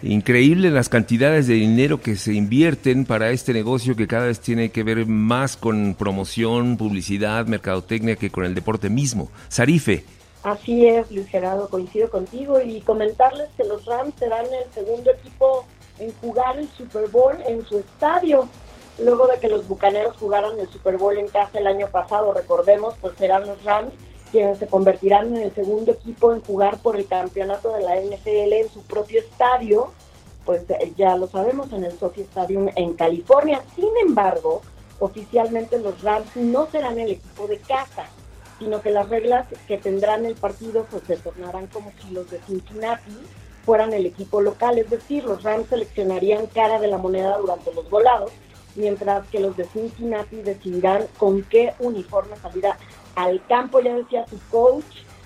Increíble 0.03 0.71
las 0.71 0.89
cantidades 0.89 1.47
de 1.47 1.55
dinero 1.55 2.01
que 2.01 2.17
se 2.17 2.33
invierten 2.33 3.05
para 3.05 3.31
este 3.31 3.53
negocio 3.53 3.97
que 3.97 4.07
cada 4.07 4.27
vez 4.27 4.41
tiene 4.41 4.71
que 4.71 4.83
ver 4.83 5.07
más 5.07 5.59
con 5.59 5.95
promoción, 5.99 6.79
publicidad, 6.79 7.47
mercadotecnia 7.47 8.17
que 8.17 8.31
con 8.31 8.45
el 8.45 8.55
deporte 8.55 8.89
mismo. 8.89 9.31
Sarife, 9.49 10.05
Así 10.43 10.87
es, 10.87 11.11
Luis 11.11 11.29
Gerardo, 11.29 11.69
coincido 11.69 12.09
contigo 12.09 12.61
y 12.63 12.81
comentarles 12.81 13.51
que 13.59 13.65
los 13.65 13.85
Rams 13.85 14.15
serán 14.19 14.47
el 14.47 14.73
segundo 14.73 15.11
equipo 15.11 15.67
en 15.99 16.13
jugar 16.15 16.59
el 16.59 16.69
Super 16.71 17.09
Bowl 17.09 17.37
en 17.47 17.63
su 17.67 17.79
estadio. 17.79 18.49
Luego 18.99 19.27
de 19.27 19.39
que 19.39 19.49
los 19.49 19.69
Bucaneros 19.69 20.17
jugaron 20.17 20.59
el 20.59 20.69
Super 20.69 20.97
Bowl 20.97 21.17
en 21.19 21.29
casa 21.29 21.59
el 21.59 21.67
año 21.67 21.89
pasado, 21.89 22.33
recordemos, 22.33 22.95
pues 23.03 23.19
serán 23.19 23.47
los 23.47 23.63
Rams 23.65 23.93
quienes 24.31 24.59
se 24.59 24.67
convertirán 24.67 25.37
en 25.37 25.43
el 25.43 25.55
segundo 25.55 25.93
equipo 25.93 26.33
en 26.33 26.41
jugar 26.43 26.79
por 26.79 26.97
el 26.97 27.07
campeonato 27.07 27.73
de 27.73 27.83
la 27.83 27.97
NFL 27.97 28.53
en 28.53 28.69
su 28.69 28.83
propio 28.83 29.21
estadio, 29.21 29.91
pues 30.45 30.63
eh, 30.71 30.93
ya 30.97 31.17
lo 31.17 31.27
sabemos, 31.27 31.73
en 31.73 31.85
el 31.85 31.99
Sophie 31.99 32.25
Stadium 32.25 32.69
en 32.77 32.95
California. 32.95 33.63
Sin 33.75 33.91
embargo, 34.07 34.63
oficialmente 34.99 35.79
los 35.79 36.03
Rams 36.03 36.37
no 36.37 36.67
serán 36.71 36.99
el 36.99 37.13
equipo 37.13 37.47
de 37.47 37.59
casa 37.59 38.07
sino 38.61 38.83
que 38.83 38.91
las 38.91 39.09
reglas 39.09 39.47
que 39.67 39.79
tendrán 39.79 40.27
el 40.27 40.37
partido 40.37 40.87
pues 40.91 41.03
se 41.05 41.17
tornarán 41.17 41.67
como 41.69 41.91
si 42.01 42.13
los 42.13 42.31
de 42.31 42.39
Cincinnati 42.41 43.17
fueran 43.65 43.93
el 43.93 44.07
equipo 44.07 44.41
local, 44.41 44.79
es 44.79 44.89
decir, 44.91 45.25
los 45.25 45.43
Rams 45.43 45.69
seleccionarían 45.69 46.47
cara 46.47 46.79
de 46.79 46.89
la 46.89 46.99
moneda 46.99 47.39
durante 47.39 47.73
los 47.75 47.89
volados, 47.91 48.31
mientras 48.77 49.27
que 49.29 49.41
los 49.41 49.57
de 49.57 49.65
Cincinnati 49.67 50.37
decidirán 50.37 51.07
con 51.19 51.43
qué 51.43 51.75
uniforme 51.79 52.37
salir 52.37 52.67
a- 52.67 52.79
al 53.17 53.45
campo, 53.47 53.81
ya 53.81 53.95
decía 53.97 54.27
su 54.29 54.39
coach, 54.51 54.85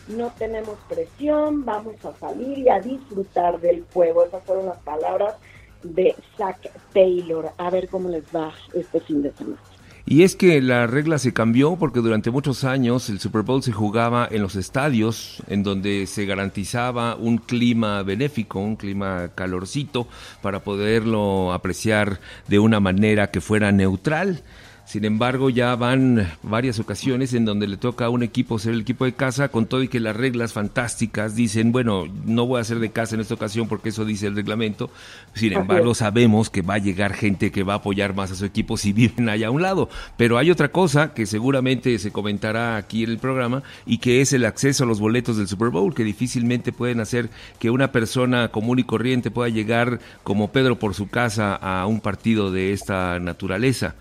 no 0.09 0.33
tenemos 0.39 0.77
presión, 0.89 1.65
vamos 1.65 1.95
a 2.05 2.15
salir 2.17 2.59
y 2.59 2.69
a 2.69 2.81
disfrutar 2.81 3.61
del 3.61 3.85
juego, 3.93 4.25
esas 4.25 4.43
fueron 4.45 4.67
las 4.67 4.79
palabras 4.79 5.37
de 5.83 6.15
Zach 6.37 6.59
Taylor, 6.93 7.51
a 7.59 7.71
ver 7.71 7.89
cómo 7.89 8.09
les 8.09 8.25
va 8.35 8.53
este 8.75 9.01
fin 9.01 9.23
de 9.23 9.33
semana. 9.33 9.59
Y 10.07 10.23
es 10.23 10.37
que 10.37 10.61
la 10.61 10.87
regla 10.87 11.19
se 11.19 11.33
cambió 11.33 11.77
porque 11.77 12.01
durante 12.01 12.31
muchos 12.31 12.65
años 12.65 13.09
el 13.09 13.21
Super 13.21 13.41
Bowl 13.41 13.63
se 13.63 13.73
jugaba 13.73 14.29
en 14.31 14.43
los 14.43 14.55
estadios, 14.55 15.43
en 15.49 15.63
donde 15.63 16.07
se 16.07 16.27
garantizaba 16.27 17.17
un 17.17 17.39
clima 17.39 18.03
benéfico, 18.03 18.61
un 18.61 18.77
clima 18.77 19.31
calorcito, 19.35 20.07
para 20.43 20.61
poderlo 20.61 21.55
apreciar 21.55 22.21
de 22.49 22.59
una 22.59 22.81
manera 22.81 23.31
que 23.31 23.41
fuera 23.41 23.73
neutral. 23.73 24.43
Sin 24.87 25.05
embargo, 25.07 25.49
ya 25.49 25.75
van 25.77 26.31
varias 26.43 26.79
ocasiones 26.79 27.33
en 27.33 27.47
donde 27.47 27.67
le 27.67 27.79
toca 27.79 28.05
a 28.05 28.11
un 28.11 28.23
equipo 28.23 28.59
ser 28.59 28.75
el 28.75 28.83
equipo 28.83 29.07
de 29.07 29.15
casa, 29.15 29.49
con 29.49 29.67
todo 29.67 29.83
y 29.83 29.89
que 29.89 29.99
las 29.99 30.15
reglas 30.15 30.53
fantásticas 30.53 31.35
dicen, 31.35 31.73
bueno, 31.73 32.05
no 32.27 32.47
voy 32.47 32.61
a 32.61 32.65
ser 32.65 32.79
de 32.81 32.91
casa 32.91 33.15
en 33.15 33.23
esta 33.23 33.35
ocasión 33.35 33.67
porque 33.67 33.89
eso 33.89 34.05
dice 34.05 34.27
el 34.27 34.37
reglamento. 34.37 34.91
Sin 35.35 35.55
embargo, 35.55 35.95
sabemos 35.95 36.51
que 36.51 36.61
va 36.63 36.75
a 36.75 36.79
llegar 36.79 37.15
gente 37.15 37.51
que 37.51 37.63
va 37.63 37.75
a 37.75 37.77
apoyar 37.77 38.15
más 38.15 38.31
a 38.31 38.35
su 38.35 38.45
equipo 38.45 38.77
si 38.77 38.93
viven 38.93 39.29
allá 39.31 39.49
a 39.49 39.51
un 39.51 39.63
lado. 39.63 39.89
Pero 40.19 40.37
hay 40.37 40.51
otra 40.51 40.69
cosa 40.69 41.15
que 41.15 41.25
seguramente 41.25 41.99
se 41.99 42.13
comentará 42.13 42.77
aquí 42.77 43.05
en 43.05 43.11
el 43.11 43.19
programa 43.19 43.63
y 43.87 43.99
que 43.99 44.21
es 44.21 44.35
el 44.35 44.45
acceso 44.45 44.85
a 44.85 44.87
los 44.87 45.01
boletos 45.01 45.39
del 45.39 45.49
Super 45.49 45.71
Bowl, 45.71 45.95
que 45.95 46.05
difícilmente 46.05 46.73
pueden 46.73 47.01
hacer 47.01 47.31
que 47.59 47.71
una 47.71 47.91
persona 47.91 48.49
común 48.49 48.79
y 48.79 48.85
corriente 48.85 49.31
pueda 49.31 49.49
llegar 49.49 49.99
como 50.23 50.53
Pedro 50.53 50.79
por 50.79 50.95
su 50.95 51.09
casa 51.09 51.55
a 51.55 51.87
un 51.87 52.01
partido 52.01 52.53
de 52.53 52.73
esta 52.73 53.19
naturaleza. 53.19 53.95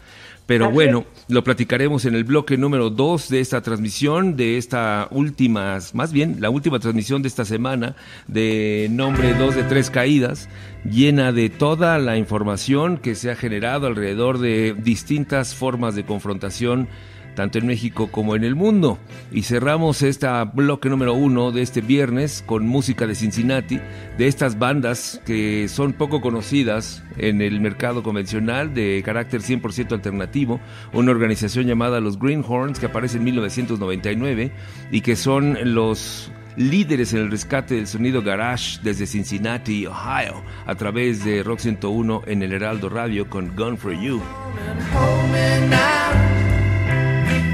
Pero 0.46 0.66
Así 0.66 0.74
bueno, 0.74 1.06
lo 1.30 1.44
platicaremos 1.44 2.04
en 2.06 2.16
el 2.16 2.26
bloque 2.26 2.58
número 2.58 2.90
2 2.90 3.30
de 3.30 3.40
esta 3.40 3.62
transmisión, 3.62 4.36
de 4.36 4.58
esta 4.58 5.08
última, 5.12 5.80
más 5.94 6.12
bien 6.12 6.38
la 6.42 6.50
última 6.50 6.80
transmisión 6.80 7.22
de 7.22 7.30
esta 7.30 7.46
semana, 7.46 7.96
de 8.28 8.88
nombre 8.92 9.34
2 9.34 9.56
de 9.56 9.64
tres 9.64 9.90
caídas, 9.90 10.50
llena 10.84 11.32
de 11.32 11.50
toda 11.50 11.98
la 11.98 12.18
información 12.18 12.98
que 12.98 13.16
se 13.16 13.32
ha 13.32 13.36
generado 13.36 13.88
alrededor 13.88 14.40
de 14.40 14.76
distintas 14.78 15.56
formas 15.56 15.96
de 15.96 16.06
confrontación 16.06 16.90
tanto 17.36 17.58
en 17.58 17.68
México 17.68 18.10
como 18.12 18.36
en 18.36 18.44
el 18.44 18.56
mundo. 18.56 19.00
Y 19.32 19.44
cerramos 19.44 20.02
esta 20.02 20.44
bloque 20.46 20.90
número 20.90 21.14
uno 21.14 21.52
de 21.52 21.62
este 21.62 21.82
viernes 21.82 22.44
con 22.46 22.68
música 22.68 23.08
de 23.08 23.16
Cincinnati, 23.16 23.80
de 24.18 24.28
estas 24.28 24.60
bandas 24.60 25.22
que 25.26 25.68
son 25.68 25.94
poco 25.94 26.22
conocidas 26.22 27.04
en 27.18 27.42
el 27.42 27.60
mercado 27.60 28.04
convencional 28.04 28.74
de 28.74 29.02
carácter 29.06 29.42
100% 29.42 29.94
alternativo, 29.94 30.60
una 30.94 31.12
organización 31.12 31.66
llamada 31.66 32.00
los 32.00 32.20
Greenhorns 32.20 32.80
que 32.80 32.88
aparece 32.88 33.18
en 33.18 33.24
1999 33.26 34.52
y 34.92 35.02
que 35.02 35.16
son 35.16 35.58
los 35.74 36.32
líderes 36.56 37.14
en 37.14 37.20
el 37.20 37.32
rescate 37.32 37.76
del 37.76 37.88
sonido 37.88 38.22
garage 38.22 38.80
desde 38.84 39.08
Cincinnati, 39.08 39.86
Ohio, 39.86 40.44
a 40.66 40.76
través 40.76 41.24
de 41.24 41.44
Rock 41.44 41.60
101 41.60 42.24
en 42.28 42.44
el 42.44 42.54
Heraldo 42.54 42.90
Radio 42.90 43.30
con 43.30 43.56
Gun 43.56 43.78
for 43.78 43.94
You. 43.94 44.22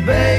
Baby. 0.10 0.39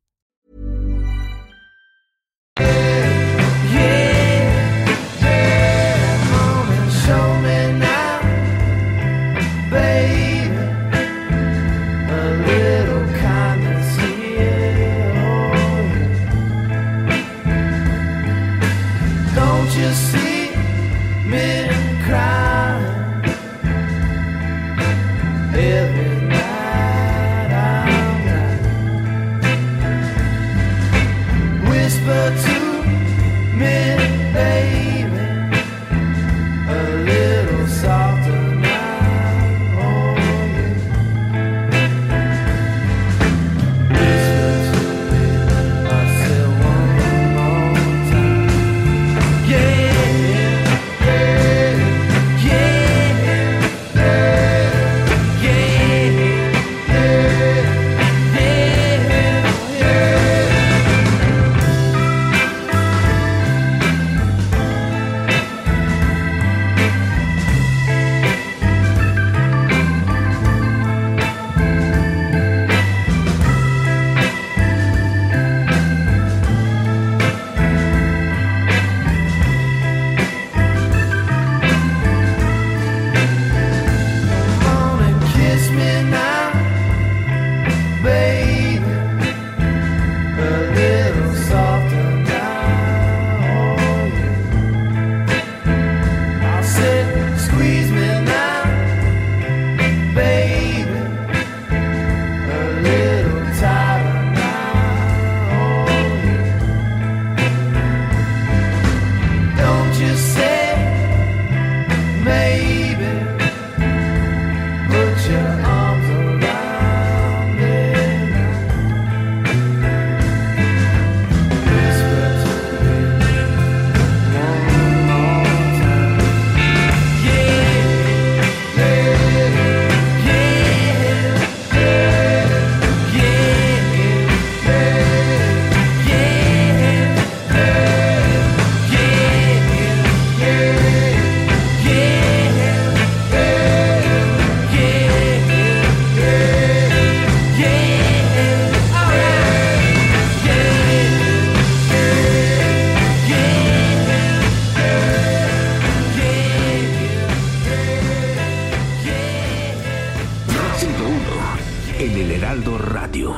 en 161.99 162.11
el 162.17 162.31
Heraldo 162.31 162.77
Radio. 162.79 163.35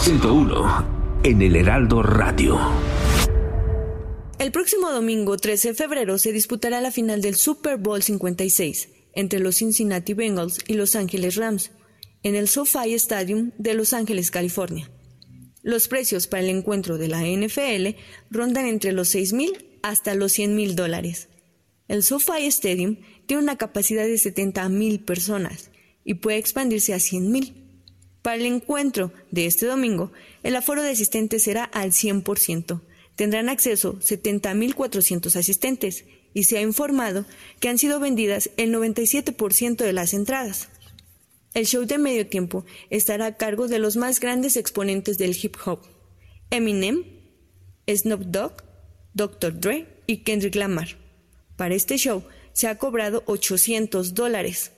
101 0.00 1.20
en 1.22 1.40
el 1.40 1.56
Heraldo 1.56 2.02
Radio. 2.02 2.60
El 4.38 4.52
próximo 4.52 4.90
domingo 4.90 5.38
13 5.38 5.68
de 5.68 5.74
febrero 5.74 6.18
se 6.18 6.32
disputará 6.32 6.82
la 6.82 6.90
final 6.90 7.22
del 7.22 7.36
Super 7.36 7.78
Bowl 7.78 8.02
56 8.02 8.90
entre 9.14 9.40
los 9.40 9.56
Cincinnati 9.56 10.12
Bengals 10.12 10.58
y 10.66 10.74
Los 10.74 10.94
Ángeles 10.94 11.36
Rams 11.36 11.70
en 12.22 12.34
el 12.34 12.48
SoFi 12.48 12.92
Stadium 12.94 13.52
de 13.56 13.72
Los 13.72 13.94
Ángeles, 13.94 14.30
California. 14.30 14.90
Los 15.62 15.88
precios 15.88 16.26
para 16.26 16.42
el 16.42 16.50
encuentro 16.50 16.98
de 16.98 17.08
la 17.08 17.22
NFL 17.22 17.98
rondan 18.30 18.66
entre 18.66 18.92
los 18.92 19.08
6 19.08 19.34
hasta 19.82 20.14
los 20.14 20.32
100 20.32 20.76
dólares. 20.76 21.30
El 21.86 22.02
SoFi 22.02 22.46
Stadium 22.46 22.96
tiene 23.26 23.42
una 23.42 23.56
capacidad 23.56 24.04
de 24.04 24.18
70 24.18 24.68
mil 24.68 25.00
personas 25.00 25.70
y 26.04 26.14
puede 26.14 26.38
expandirse 26.38 26.94
a 26.94 27.00
100 27.00 27.30
mil. 27.30 27.54
Para 28.22 28.36
el 28.36 28.46
encuentro 28.46 29.12
de 29.30 29.46
este 29.46 29.66
domingo, 29.66 30.12
el 30.42 30.56
aforo 30.56 30.82
de 30.82 30.90
asistentes 30.90 31.42
será 31.42 31.64
al 31.64 31.92
100%. 31.92 32.80
Tendrán 33.16 33.48
acceso 33.48 33.98
70.400 34.00 35.36
asistentes 35.36 36.04
y 36.32 36.44
se 36.44 36.58
ha 36.58 36.62
informado 36.62 37.26
que 37.60 37.68
han 37.68 37.78
sido 37.78 38.00
vendidas 38.00 38.50
el 38.56 38.74
97% 38.74 39.76
de 39.76 39.92
las 39.92 40.14
entradas. 40.14 40.68
El 41.54 41.66
show 41.66 41.84
de 41.84 41.98
medio 41.98 42.26
tiempo 42.26 42.64
estará 42.90 43.26
a 43.26 43.36
cargo 43.36 43.68
de 43.68 43.78
los 43.78 43.96
más 43.96 44.18
grandes 44.18 44.56
exponentes 44.56 45.18
del 45.18 45.36
hip 45.40 45.56
hop, 45.64 45.80
Eminem, 46.50 47.04
Snoop 47.86 48.22
Dogg, 48.22 48.64
Dr. 49.14 49.60
Dre 49.60 49.86
y 50.08 50.24
Kendrick 50.24 50.56
Lamar. 50.56 50.96
Para 51.56 51.76
este 51.76 51.96
show 51.96 52.24
se 52.54 52.68
ha 52.68 52.78
cobrado 52.78 53.22
800 53.26 54.14
dólares. 54.14 54.72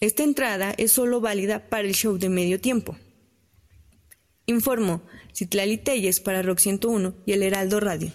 Esta 0.00 0.22
entrada 0.22 0.72
es 0.76 0.92
solo 0.92 1.20
válida 1.20 1.68
para 1.68 1.82
el 1.82 1.94
show 1.94 2.18
de 2.18 2.28
medio 2.28 2.60
tiempo. 2.60 2.96
Informó 4.46 5.02
Citlali 5.34 5.78
Telles 5.78 6.20
para 6.20 6.42
Rock 6.42 6.58
101 6.58 7.14
y 7.26 7.32
el 7.32 7.42
Heraldo 7.42 7.80
Radio. 7.80 8.12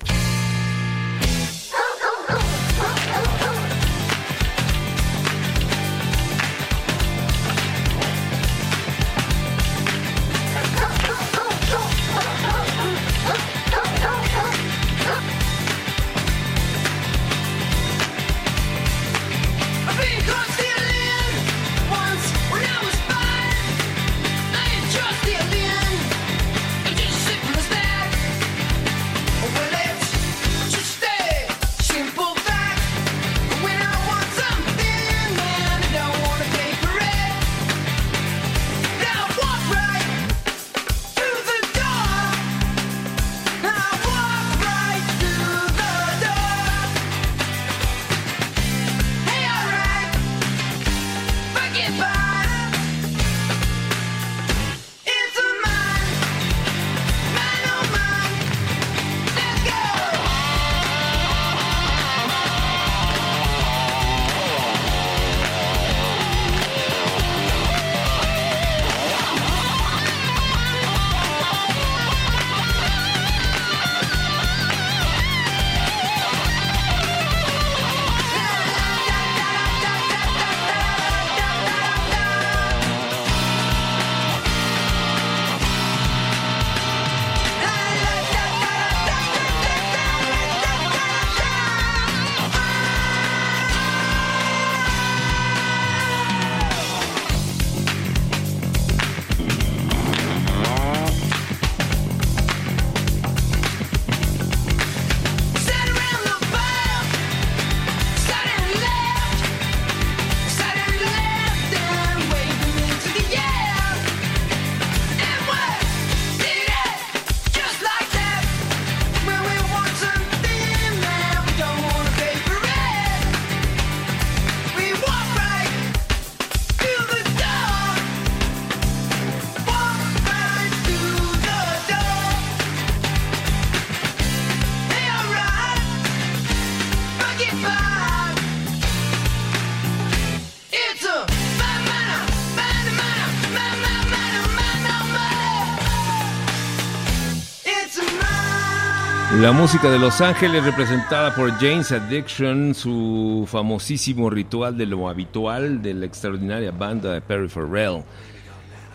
La 149.48 149.54
música 149.54 149.90
de 149.90 149.98
Los 149.98 150.20
Ángeles 150.20 150.66
representada 150.66 151.34
por 151.34 151.50
James 151.52 151.94
Addiction, 151.94 152.76
su 152.76 153.48
famosísimo 153.50 154.30
ritual 154.30 154.78
de 154.78 154.86
lo 154.86 155.08
habitual 155.08 155.82
de 155.82 155.94
la 155.94 156.06
extraordinaria 156.06 156.72
banda 156.72 157.14
de 157.14 157.22
Perry 157.22 157.48
Farrell. 157.48 158.04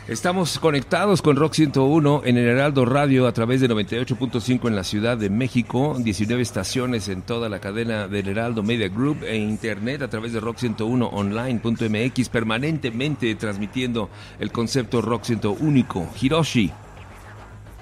Estamos 0.09 0.59
conectados 0.59 1.23
con 1.23 1.37
Rock 1.37 1.55
101 1.55 2.21
en 2.27 2.37
el 2.37 2.47
Heraldo 2.47 2.85
Radio 2.85 3.27
a 3.27 3.33
través 3.33 3.63
de 3.63 3.71
98.5 3.71 4.69
en 4.69 4.77
la 4.77 4.85
Ciudad 4.85 5.17
de 5.17 5.31
México, 5.31 5.97
19 5.99 6.43
estaciones 6.43 7.09
en 7.09 7.23
toda 7.23 7.49
la 7.49 7.59
cadena 7.59 8.07
del 8.07 8.29
Heraldo 8.29 8.63
Media 8.63 8.91
Group 8.91 9.25
e 9.25 9.39
internet 9.39 10.03
a 10.03 10.09
través 10.09 10.35
de 10.35 10.43
rock101online.mx 10.43 12.29
permanentemente 12.29 13.35
transmitiendo 13.37 14.11
el 14.39 14.53
concepto 14.53 15.01
Rock 15.01 15.25
101 15.25 15.67
único. 15.67 16.07
Hiroshi. 16.21 16.71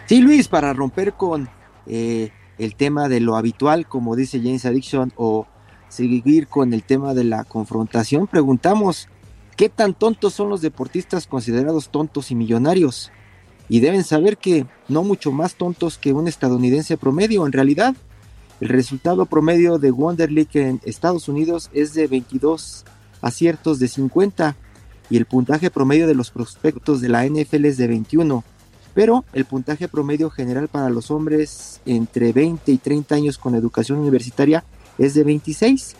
Sí, 0.06 0.20
Luis, 0.20 0.46
para 0.46 0.72
romper 0.72 1.14
con 1.14 1.48
eh, 1.88 2.30
el 2.60 2.74
tema 2.74 3.08
de 3.08 3.20
lo 3.20 3.36
habitual, 3.36 3.88
como 3.88 4.16
dice 4.16 4.38
James 4.38 4.66
Addiction, 4.66 5.12
o 5.16 5.46
seguir 5.88 6.46
con 6.46 6.74
el 6.74 6.82
tema 6.82 7.14
de 7.14 7.24
la 7.24 7.44
confrontación, 7.44 8.26
preguntamos, 8.26 9.08
¿qué 9.56 9.70
tan 9.70 9.94
tontos 9.94 10.34
son 10.34 10.50
los 10.50 10.60
deportistas 10.60 11.26
considerados 11.26 11.88
tontos 11.88 12.30
y 12.30 12.34
millonarios? 12.34 13.10
Y 13.70 13.80
deben 13.80 14.04
saber 14.04 14.36
que 14.36 14.66
no 14.88 15.02
mucho 15.02 15.32
más 15.32 15.54
tontos 15.54 15.96
que 15.96 16.12
un 16.12 16.28
estadounidense 16.28 16.98
promedio, 16.98 17.46
en 17.46 17.52
realidad. 17.52 17.94
El 18.60 18.68
resultado 18.68 19.24
promedio 19.24 19.78
de 19.78 19.90
Wonder 19.90 20.30
League 20.30 20.60
en 20.60 20.82
Estados 20.84 21.28
Unidos 21.28 21.70
es 21.72 21.94
de 21.94 22.08
22 22.08 22.84
aciertos 23.22 23.78
de 23.78 23.88
50 23.88 24.54
y 25.08 25.16
el 25.16 25.24
puntaje 25.24 25.70
promedio 25.70 26.06
de 26.06 26.14
los 26.14 26.30
prospectos 26.30 27.00
de 27.00 27.08
la 27.08 27.24
NFL 27.24 27.64
es 27.64 27.78
de 27.78 27.86
21 27.86 28.44
pero 28.94 29.24
el 29.32 29.44
puntaje 29.44 29.88
promedio 29.88 30.30
general 30.30 30.68
para 30.68 30.90
los 30.90 31.10
hombres 31.10 31.80
entre 31.86 32.32
20 32.32 32.72
y 32.72 32.78
30 32.78 33.14
años 33.14 33.38
con 33.38 33.54
educación 33.54 33.98
universitaria 33.98 34.64
es 34.98 35.14
de 35.14 35.24
26. 35.24 35.94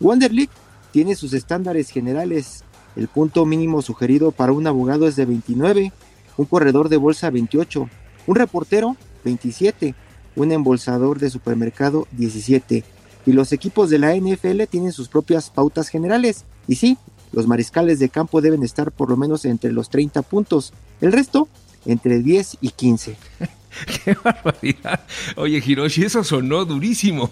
Wonder 0.00 0.32
League 0.32 0.50
tiene 0.90 1.14
sus 1.14 1.32
estándares 1.32 1.90
generales. 1.90 2.64
El 2.96 3.08
punto 3.08 3.46
mínimo 3.46 3.80
sugerido 3.80 4.32
para 4.32 4.52
un 4.52 4.66
abogado 4.66 5.08
es 5.08 5.16
de 5.16 5.24
29, 5.24 5.92
un 6.36 6.46
corredor 6.46 6.88
de 6.88 6.96
bolsa 6.98 7.30
28, 7.30 7.88
un 8.26 8.34
reportero 8.34 8.96
27, 9.24 9.94
un 10.36 10.52
embolsador 10.52 11.18
de 11.18 11.30
supermercado 11.30 12.06
17. 12.12 12.84
Y 13.24 13.32
los 13.32 13.52
equipos 13.52 13.88
de 13.88 13.98
la 13.98 14.14
NFL 14.14 14.64
tienen 14.68 14.92
sus 14.92 15.08
propias 15.08 15.48
pautas 15.48 15.88
generales. 15.88 16.44
Y 16.66 16.74
sí, 16.74 16.98
los 17.32 17.46
mariscales 17.46 17.98
de 17.98 18.08
campo 18.08 18.40
deben 18.40 18.62
estar 18.62 18.92
por 18.92 19.08
lo 19.08 19.16
menos 19.16 19.44
entre 19.44 19.72
los 19.72 19.88
30 19.88 20.22
puntos. 20.22 20.72
El 21.00 21.12
resto 21.12 21.48
entre 21.86 22.20
10 22.20 22.58
y 22.60 22.70
15. 22.70 23.16
¡Qué 24.04 24.16
barbaridad! 24.22 25.00
Oye, 25.36 25.62
Hiroshi, 25.64 26.04
eso 26.04 26.22
sonó 26.22 26.64
durísimo. 26.64 27.30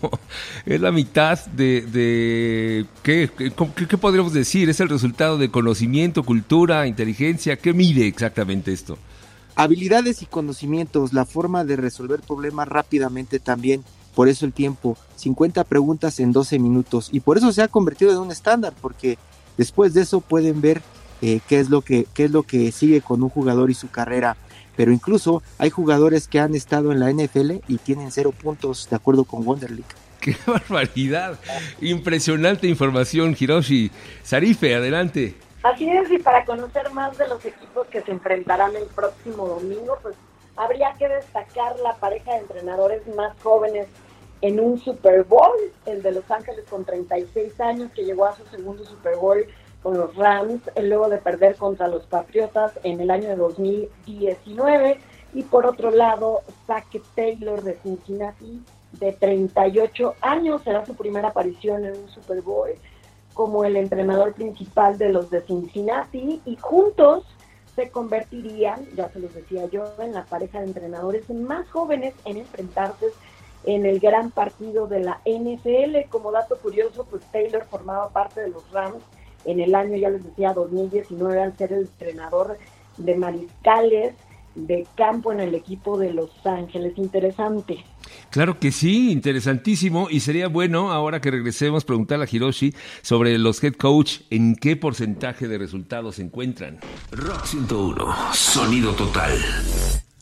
Es 0.64 0.80
la 0.80 0.90
mitad 0.90 1.38
de... 1.46 1.82
de 1.82 2.86
¿qué, 3.02 3.30
qué, 3.36 3.52
qué 3.86 3.98
podríamos 3.98 4.32
decir? 4.32 4.68
¿Es 4.70 4.80
el 4.80 4.88
resultado 4.88 5.38
de 5.38 5.50
conocimiento, 5.50 6.22
cultura, 6.22 6.86
inteligencia? 6.86 7.56
¿Qué 7.56 7.72
mide 7.72 8.06
exactamente 8.06 8.72
esto? 8.72 8.98
Habilidades 9.54 10.22
y 10.22 10.26
conocimientos, 10.26 11.12
la 11.12 11.26
forma 11.26 11.64
de 11.64 11.76
resolver 11.76 12.20
problemas 12.20 12.68
rápidamente 12.68 13.38
también. 13.38 13.84
Por 14.14 14.28
eso 14.28 14.46
el 14.46 14.52
tiempo, 14.52 14.96
50 15.16 15.64
preguntas 15.64 16.18
en 16.20 16.32
12 16.32 16.58
minutos. 16.58 17.10
Y 17.12 17.20
por 17.20 17.36
eso 17.36 17.52
se 17.52 17.62
ha 17.62 17.68
convertido 17.68 18.12
en 18.12 18.18
un 18.18 18.30
estándar, 18.30 18.74
porque 18.80 19.18
después 19.56 19.92
de 19.94 20.02
eso 20.02 20.20
pueden 20.20 20.60
ver 20.60 20.82
eh, 21.22 21.40
qué, 21.48 21.60
es 21.60 21.70
lo 21.70 21.82
que, 21.82 22.06
qué 22.14 22.24
es 22.24 22.30
lo 22.30 22.42
que 22.42 22.72
sigue 22.72 23.00
con 23.00 23.22
un 23.22 23.28
jugador 23.28 23.70
y 23.70 23.74
su 23.74 23.90
carrera. 23.90 24.36
Pero 24.76 24.92
incluso 24.92 25.42
hay 25.58 25.70
jugadores 25.70 26.28
que 26.28 26.40
han 26.40 26.54
estado 26.54 26.92
en 26.92 27.00
la 27.00 27.10
NFL 27.12 27.62
y 27.68 27.78
tienen 27.78 28.10
cero 28.10 28.32
puntos, 28.32 28.88
de 28.88 28.96
acuerdo 28.96 29.24
con 29.24 29.46
Wonderlic. 29.46 29.84
¡Qué 30.20 30.36
barbaridad! 30.46 31.38
Impresionante 31.80 32.66
información, 32.66 33.36
Hiroshi. 33.38 33.90
Sarife, 34.22 34.74
adelante. 34.74 35.34
Así 35.62 35.88
es, 35.88 36.10
y 36.10 36.18
para 36.18 36.44
conocer 36.44 36.90
más 36.92 37.18
de 37.18 37.28
los 37.28 37.44
equipos 37.44 37.86
que 37.88 38.00
se 38.00 38.12
enfrentarán 38.12 38.74
el 38.76 38.86
próximo 38.86 39.46
domingo, 39.46 39.98
pues 40.00 40.14
habría 40.56 40.94
que 40.98 41.08
destacar 41.08 41.78
la 41.80 41.96
pareja 41.96 42.32
de 42.32 42.38
entrenadores 42.38 43.02
más 43.14 43.34
jóvenes 43.42 43.86
en 44.42 44.58
un 44.58 44.78
Super 44.78 45.24
Bowl, 45.24 45.52
el 45.84 46.02
de 46.02 46.12
Los 46.12 46.30
Ángeles 46.30 46.64
con 46.68 46.84
36 46.84 47.60
años, 47.60 47.90
que 47.94 48.04
llegó 48.04 48.24
a 48.24 48.36
su 48.36 48.44
segundo 48.46 48.84
Super 48.84 49.16
Bowl 49.16 49.46
con 49.82 49.96
los 49.96 50.14
Rams, 50.14 50.60
luego 50.80 51.08
de 51.08 51.18
perder 51.18 51.56
contra 51.56 51.88
los 51.88 52.04
Patriotas 52.06 52.72
en 52.82 53.00
el 53.00 53.10
año 53.10 53.28
de 53.28 53.36
2019. 53.36 54.98
Y 55.32 55.42
por 55.42 55.66
otro 55.66 55.90
lado, 55.90 56.40
Zach 56.66 56.86
Taylor 57.14 57.62
de 57.62 57.78
Cincinnati, 57.78 58.62
de 58.92 59.12
38 59.12 60.14
años, 60.20 60.62
será 60.62 60.84
su 60.84 60.94
primera 60.94 61.28
aparición 61.28 61.84
en 61.84 61.96
un 61.96 62.08
Super 62.08 62.42
Bowl 62.42 62.70
como 63.34 63.64
el 63.64 63.76
entrenador 63.76 64.34
principal 64.34 64.98
de 64.98 65.10
los 65.10 65.30
de 65.30 65.40
Cincinnati 65.42 66.42
y 66.44 66.56
juntos 66.56 67.24
se 67.74 67.88
convertirían, 67.88 68.84
ya 68.94 69.08
se 69.10 69.20
los 69.20 69.32
decía 69.32 69.66
yo, 69.66 69.84
en 69.98 70.12
la 70.12 70.26
pareja 70.26 70.58
de 70.58 70.66
entrenadores 70.66 71.30
más 71.30 71.68
jóvenes 71.70 72.14
en 72.24 72.38
enfrentarse 72.38 73.06
en 73.64 73.86
el 73.86 74.00
gran 74.00 74.30
partido 74.30 74.86
de 74.88 75.00
la 75.00 75.20
NFL. 75.24 76.10
Como 76.10 76.32
dato 76.32 76.58
curioso, 76.58 77.06
pues 77.08 77.22
Taylor 77.30 77.64
formaba 77.70 78.10
parte 78.10 78.40
de 78.40 78.48
los 78.48 78.70
Rams 78.72 79.02
en 79.44 79.60
el 79.60 79.74
año, 79.74 79.96
ya 79.96 80.10
les 80.10 80.24
decía, 80.24 80.52
2019 80.52 81.40
al 81.40 81.56
ser 81.56 81.72
el 81.72 81.80
entrenador 81.80 82.58
de 82.96 83.16
mariscales 83.16 84.14
de 84.54 84.86
campo 84.96 85.32
en 85.32 85.40
el 85.40 85.54
equipo 85.54 85.98
de 85.98 86.12
Los 86.12 86.30
Ángeles. 86.44 86.94
Interesante. 86.96 87.84
Claro 88.30 88.58
que 88.58 88.72
sí, 88.72 89.10
interesantísimo. 89.12 90.08
Y 90.10 90.20
sería 90.20 90.48
bueno, 90.48 90.92
ahora 90.92 91.20
que 91.20 91.30
regresemos, 91.30 91.84
preguntarle 91.84 92.24
a 92.24 92.28
Hiroshi 92.30 92.74
sobre 93.02 93.38
los 93.38 93.62
head 93.62 93.74
coach, 93.74 94.20
en 94.30 94.56
qué 94.56 94.76
porcentaje 94.76 95.48
de 95.48 95.58
resultados 95.58 96.16
se 96.16 96.22
encuentran. 96.22 96.78
Rock 97.12 97.44
101, 97.44 98.14
sonido 98.32 98.92
total. 98.92 99.32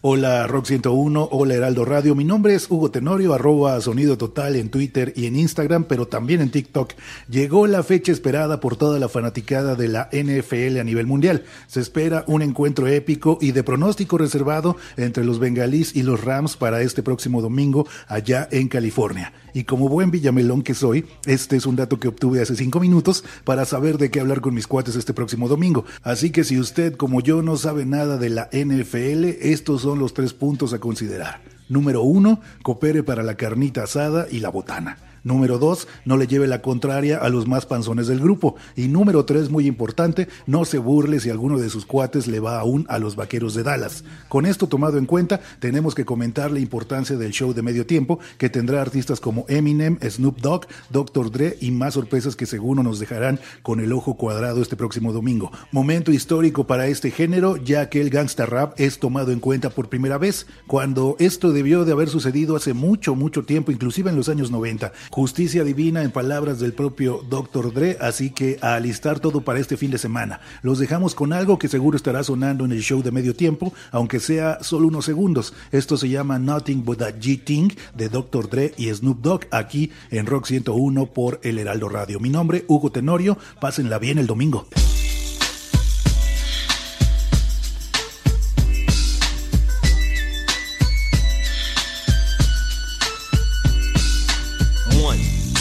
Hola 0.01 0.47
Rock 0.47 0.67
101, 0.67 1.29
hola 1.33 1.55
Heraldo 1.55 1.85
Radio, 1.85 2.15
mi 2.15 2.23
nombre 2.23 2.55
es 2.55 2.71
Hugo 2.71 2.89
Tenorio, 2.89 3.35
arroba 3.35 3.81
Sonido 3.81 4.17
Total 4.17 4.55
en 4.55 4.69
Twitter 4.69 5.13
y 5.17 5.27
en 5.27 5.35
Instagram, 5.35 5.87
pero 5.89 6.07
también 6.07 6.41
en 6.41 6.53
TikTok. 6.53 6.93
Llegó 7.29 7.67
la 7.67 7.83
fecha 7.83 8.13
esperada 8.13 8.61
por 8.61 8.77
toda 8.77 9.01
la 9.01 9.09
fanaticada 9.09 9.75
de 9.75 9.89
la 9.89 10.09
NFL 10.13 10.79
a 10.79 10.85
nivel 10.85 11.09
mundial. 11.09 11.43
Se 11.67 11.81
espera 11.81 12.23
un 12.29 12.43
encuentro 12.43 12.87
épico 12.87 13.39
y 13.41 13.51
de 13.51 13.65
pronóstico 13.65 14.19
reservado 14.19 14.77
entre 14.97 15.25
los 15.25 15.41
bengalíes 15.41 15.97
y 15.97 16.05
los 16.05 16.23
Rams 16.23 16.57
para 16.57 16.81
este 16.81 17.03
próximo 17.03 17.43
domingo 17.43 17.85
allá 18.07 18.47
en 18.53 18.69
California. 18.69 19.33
Y 19.59 19.64
como 19.64 19.88
buen 19.88 20.12
villamelón 20.12 20.62
que 20.62 20.73
soy, 20.73 21.05
este 21.27 21.57
es 21.57 21.66
un 21.66 21.75
dato 21.75 21.99
que 21.99 22.07
obtuve 22.07 22.40
hace 22.40 22.55
cinco 22.55 22.79
minutos 22.79 23.25
para 23.42 23.64
saber 23.64 23.99
de 23.99 24.09
qué 24.09 24.21
hablar 24.21 24.40
con 24.40 24.55
mis 24.55 24.68
cuates 24.68 24.94
este 24.94 25.12
próximo 25.12 25.49
domingo. 25.49 25.85
Así 26.05 26.31
que 26.31 26.44
si 26.44 26.61
usted 26.61 26.94
como 26.94 27.21
yo 27.21 27.42
no 27.42 27.57
sabe 27.57 27.85
nada 27.85 28.18
de 28.18 28.31
la 28.31 28.49
NFL, 28.53 29.25
estos 29.40 29.83
son 29.83 29.99
los 29.99 30.14
tres 30.14 30.33
puntos 30.33 30.75
a 30.75 30.79
considerar. 30.79 31.40
Número 31.68 32.03
uno, 32.03 32.40
coopere 32.62 33.03
para 33.03 33.25
la 33.25 33.35
carnita 33.35 33.83
asada 33.83 34.29
y 34.31 34.38
la 34.38 34.51
botana. 34.51 35.08
Número 35.24 35.59
dos, 35.59 35.88
no 36.04 36.16
le 36.16 36.26
lleve 36.26 36.46
la 36.46 36.62
contraria 36.62 37.18
a 37.18 37.28
los 37.28 37.46
más 37.46 37.66
panzones 37.66 38.07
del 38.07 38.20
grupo. 38.20 38.57
Y 38.76 38.88
número 38.88 39.24
tres, 39.24 39.50
muy 39.50 39.66
importante, 39.66 40.28
no 40.46 40.64
se 40.64 40.78
burle 40.78 41.20
si 41.20 41.31
alguno 41.31 41.59
de 41.59 41.70
sus 41.70 41.87
cuates 41.87 42.26
le 42.26 42.40
va 42.40 42.59
aún 42.61 42.87
a 42.88 42.98
los 42.98 43.16
vaqueros 43.16 43.54
de 43.54 43.62
Dallas. 43.62 44.04
Con 44.28 44.46
esto 44.46 44.66
tomado 44.66 44.98
en 44.98 45.07
cuenta, 45.07 45.40
tenemos 45.61 45.94
que 45.94 46.04
comentar 46.04 46.50
la 46.50 46.61
importancia 46.61 47.16
del 47.16 47.33
show 47.33 47.52
de 47.52 47.62
medio 47.62 47.87
tiempo, 47.87 48.18
que 48.38 48.50
tendrá 48.50 48.81
artistas 48.81 49.20
como 49.20 49.44
Eminem, 49.48 49.98
Snoop 50.02 50.40
Dogg, 50.40 50.66
Dr. 50.90 51.31
Dre 51.31 51.59
y 51.61 51.70
más 51.70 51.94
sorpresas 51.94 52.37
que 52.37 52.46
seguro 52.46 52.83
nos 52.83 52.98
dejarán 52.98 53.40
con 53.62 53.81
el 53.81 53.92
ojo 53.92 54.16
cuadrado 54.16 54.62
este 54.62 54.76
próximo 54.76 55.12
domingo. 55.12 55.50
Momento 55.72 56.12
histórico 56.12 56.66
para 56.66 56.87
este 56.87 57.11
género, 57.11 57.57
ya 57.57 57.88
que 57.88 58.00
el 58.00 58.11
gangsta 58.11 58.46
rap 58.46 58.74
es 58.78 58.98
tomado 58.98 59.33
en 59.33 59.40
cuenta 59.40 59.70
por 59.70 59.88
primera 59.88 60.18
vez, 60.18 60.46
cuando 60.66 61.16
esto 61.18 61.52
debió 61.52 61.85
de 61.85 61.92
haber 61.92 62.09
sucedido 62.09 62.57
hace 62.57 62.74
mucho, 62.74 63.14
mucho 63.14 63.44
tiempo, 63.44 63.72
inclusive 63.72 64.11
en 64.11 64.16
los 64.16 64.28
años 64.28 64.50
90. 64.50 64.92
Justicia 65.11 65.64
divina 65.64 66.03
en 66.03 66.11
palabras 66.11 66.61
del 66.61 66.73
propio 66.73 67.25
Dr. 67.29 67.73
Dre, 67.73 67.97
así 68.01 68.31
que 68.31 68.59
a 68.61 68.75
alistar 68.75 69.21
todo 69.21 69.40
para 69.40 69.59
este 69.59 69.77
fin 69.77 69.90
de 69.90 69.98
semana. 69.98 70.40
Los 70.63 70.79
dejamos 70.79 71.15
con 71.15 71.33
algo 71.33 71.59
que 71.59 71.69
seguro 71.69 71.96
estará 71.96 72.23
sonando 72.23 72.65
en 72.65 72.73
el 72.73 72.83
show 72.83 73.02
de 73.02 73.11
medio 73.11 73.35
tiempo, 73.35 73.73
aunque 73.90 74.21
sea 74.21 74.59
solo 74.63 74.88
unos 74.88 75.04
segundos. 75.04 75.54
Esto 75.73 75.96
se 75.96 76.09
llama 76.09 76.38
Nothing 76.38 76.85
But 76.85 77.02
a 77.02 77.11
G-Ting 77.11 77.73
de 77.94 78.09
Dr. 78.09 78.48
Dre 78.48 78.75
y 78.77 78.92
Snoop 78.92 79.21
Dogg 79.21 79.46
aquí 79.50 79.90
en 80.11 80.27
Rock 80.27 80.46
101 80.46 81.06
por 81.06 81.40
El 81.42 81.59
Heraldo 81.59 81.88
Radio. 81.88 82.21
Mi 82.21 82.31
nombre, 82.31 82.65
Hugo 82.69 82.92
Tenorio. 82.92 83.38
Pásenla 83.61 83.98
bien 83.98 84.19
el 84.19 84.27
domingo. 84.27 84.67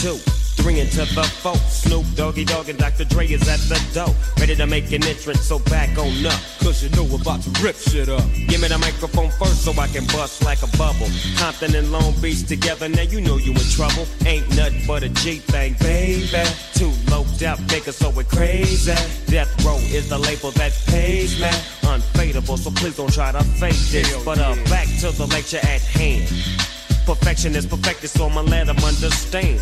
Two, 0.08 0.16
three 0.64 0.80
into 0.80 1.04
the 1.16 1.24
four. 1.44 1.56
Snoop 1.68 2.06
Doggy 2.16 2.46
Dogg 2.46 2.70
and 2.70 2.80
Dr. 2.80 3.04
Dre 3.04 3.28
is 3.28 3.48
at 3.50 3.60
the 3.68 3.80
door. 3.94 4.16
Ready 4.40 4.56
to 4.56 4.66
make 4.66 4.92
an 4.94 5.04
entrance, 5.04 5.42
so 5.42 5.60
back 5.60 5.98
on 5.98 6.26
up. 6.26 6.40
Cause 6.64 6.82
you 6.82 6.90
know 6.96 7.04
we're 7.04 7.22
about 7.22 7.42
to 7.42 7.50
rip 7.62 7.76
shit 7.76 8.08
up. 8.08 8.24
Give 8.48 8.62
me 8.62 8.70
the 8.70 8.78
microphone 8.78 9.32
first 9.32 9.66
so 9.66 9.72
I 9.74 9.88
can 9.88 10.06
bust 10.08 10.46
like 10.46 10.64
a 10.64 10.72
bubble. 10.78 11.10
Compton 11.38 11.76
and 11.76 11.92
Long 11.92 12.14
Beach 12.22 12.48
together, 12.48 12.88
now 12.88 13.02
you 13.02 13.20
know 13.20 13.36
you 13.38 13.52
in 13.52 13.68
trouble. 13.76 14.08
Ain't 14.26 14.48
nothing 14.56 14.82
but 14.88 15.04
a 15.04 15.10
G 15.10 15.40
thing, 15.40 15.76
baby. 15.80 16.44
Too 16.74 16.94
low 17.12 17.26
death 17.38 17.60
niggas, 17.68 18.00
so 18.00 18.18
it 18.18 18.30
crazy. 18.30 18.96
Death 19.30 19.52
Row 19.66 19.80
is 19.92 20.08
the 20.08 20.18
label 20.18 20.52
that 20.52 20.72
pays 20.88 21.36
me. 21.42 21.52
Unfadable, 21.92 22.58
so 22.58 22.72
please 22.72 22.96
don't 22.96 23.12
try 23.12 23.34
to 23.34 23.44
fake 23.60 23.82
this. 23.92 24.24
But 24.24 24.40
uh, 24.40 24.56
back 24.72 24.88
to 25.02 25.12
the 25.12 25.28
lecture 25.28 25.60
at 25.64 25.82
hand. 25.82 26.32
Perfection 27.06 27.56
is 27.56 27.66
perfected, 27.66 28.10
so 28.10 28.26
I'ma 28.26 28.42
let 28.42 28.68
them 28.68 28.78
understand. 28.80 29.62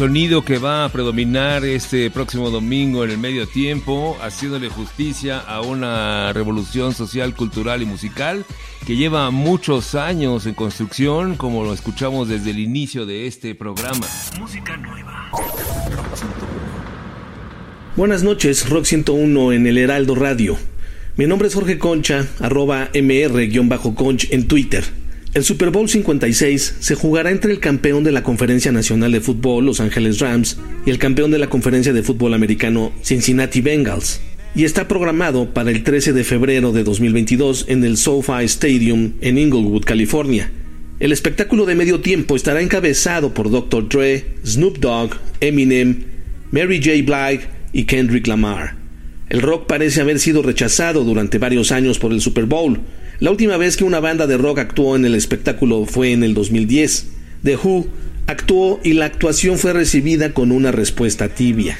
sonido 0.00 0.46
que 0.46 0.56
va 0.56 0.86
a 0.86 0.88
predominar 0.88 1.62
este 1.62 2.10
próximo 2.10 2.48
domingo 2.48 3.04
en 3.04 3.10
el 3.10 3.18
medio 3.18 3.46
tiempo, 3.46 4.16
haciéndole 4.22 4.70
justicia 4.70 5.38
a 5.40 5.60
una 5.60 6.32
revolución 6.32 6.94
social, 6.94 7.34
cultural 7.34 7.82
y 7.82 7.84
musical 7.84 8.46
que 8.86 8.96
lleva 8.96 9.30
muchos 9.30 9.94
años 9.94 10.46
en 10.46 10.54
construcción, 10.54 11.36
como 11.36 11.64
lo 11.64 11.74
escuchamos 11.74 12.30
desde 12.30 12.52
el 12.52 12.60
inicio 12.60 13.04
de 13.04 13.26
este 13.26 13.54
programa. 13.54 14.06
Música 14.38 14.74
nueva. 14.78 15.30
Buenas 17.94 18.22
noches, 18.22 18.70
Rock 18.70 18.86
101 18.86 19.52
en 19.52 19.66
el 19.66 19.76
Heraldo 19.76 20.14
Radio. 20.14 20.56
Mi 21.18 21.26
nombre 21.26 21.48
es 21.48 21.54
Jorge 21.54 21.78
Concha, 21.78 22.26
arroba 22.38 22.88
mr-conch 22.94 24.28
en 24.30 24.48
Twitter. 24.48 24.82
El 25.32 25.44
Super 25.44 25.70
Bowl 25.70 25.88
56 25.88 26.78
se 26.80 26.94
jugará 26.96 27.30
entre 27.30 27.52
el 27.52 27.60
campeón 27.60 28.02
de 28.02 28.10
la 28.10 28.24
Conferencia 28.24 28.72
Nacional 28.72 29.12
de 29.12 29.20
Fútbol, 29.20 29.64
Los 29.64 29.78
Ángeles 29.78 30.18
Rams, 30.18 30.58
y 30.84 30.90
el 30.90 30.98
campeón 30.98 31.30
de 31.30 31.38
la 31.38 31.48
Conferencia 31.48 31.92
de 31.92 32.02
Fútbol 32.02 32.34
Americano, 32.34 32.90
Cincinnati 33.02 33.60
Bengals, 33.60 34.20
y 34.56 34.64
está 34.64 34.88
programado 34.88 35.54
para 35.54 35.70
el 35.70 35.84
13 35.84 36.14
de 36.14 36.24
febrero 36.24 36.72
de 36.72 36.82
2022 36.82 37.66
en 37.68 37.84
el 37.84 37.96
SoFi 37.96 38.42
Stadium 38.46 39.12
en 39.20 39.38
Inglewood, 39.38 39.84
California. 39.84 40.50
El 40.98 41.12
espectáculo 41.12 41.64
de 41.64 41.76
medio 41.76 42.00
tiempo 42.00 42.34
estará 42.34 42.60
encabezado 42.60 43.32
por 43.32 43.52
Dr. 43.52 43.88
Dre, 43.88 44.26
Snoop 44.44 44.78
Dogg, 44.78 45.12
Eminem, 45.40 46.06
Mary 46.50 46.82
J. 46.82 47.04
Blige 47.04 47.46
y 47.72 47.84
Kendrick 47.84 48.26
Lamar. 48.26 48.74
El 49.28 49.42
rock 49.42 49.68
parece 49.68 50.00
haber 50.00 50.18
sido 50.18 50.42
rechazado 50.42 51.04
durante 51.04 51.38
varios 51.38 51.70
años 51.70 52.00
por 52.00 52.12
el 52.12 52.20
Super 52.20 52.46
Bowl. 52.46 52.80
La 53.20 53.30
última 53.30 53.58
vez 53.58 53.76
que 53.76 53.84
una 53.84 54.00
banda 54.00 54.26
de 54.26 54.38
rock 54.38 54.60
actuó 54.60 54.96
en 54.96 55.04
el 55.04 55.14
espectáculo 55.14 55.84
fue 55.84 56.12
en 56.12 56.24
el 56.24 56.32
2010. 56.32 57.06
The 57.44 57.56
Who 57.56 57.86
actuó 58.26 58.80
y 58.82 58.94
la 58.94 59.04
actuación 59.04 59.58
fue 59.58 59.74
recibida 59.74 60.32
con 60.32 60.50
una 60.50 60.72
respuesta 60.72 61.28
tibia. 61.28 61.78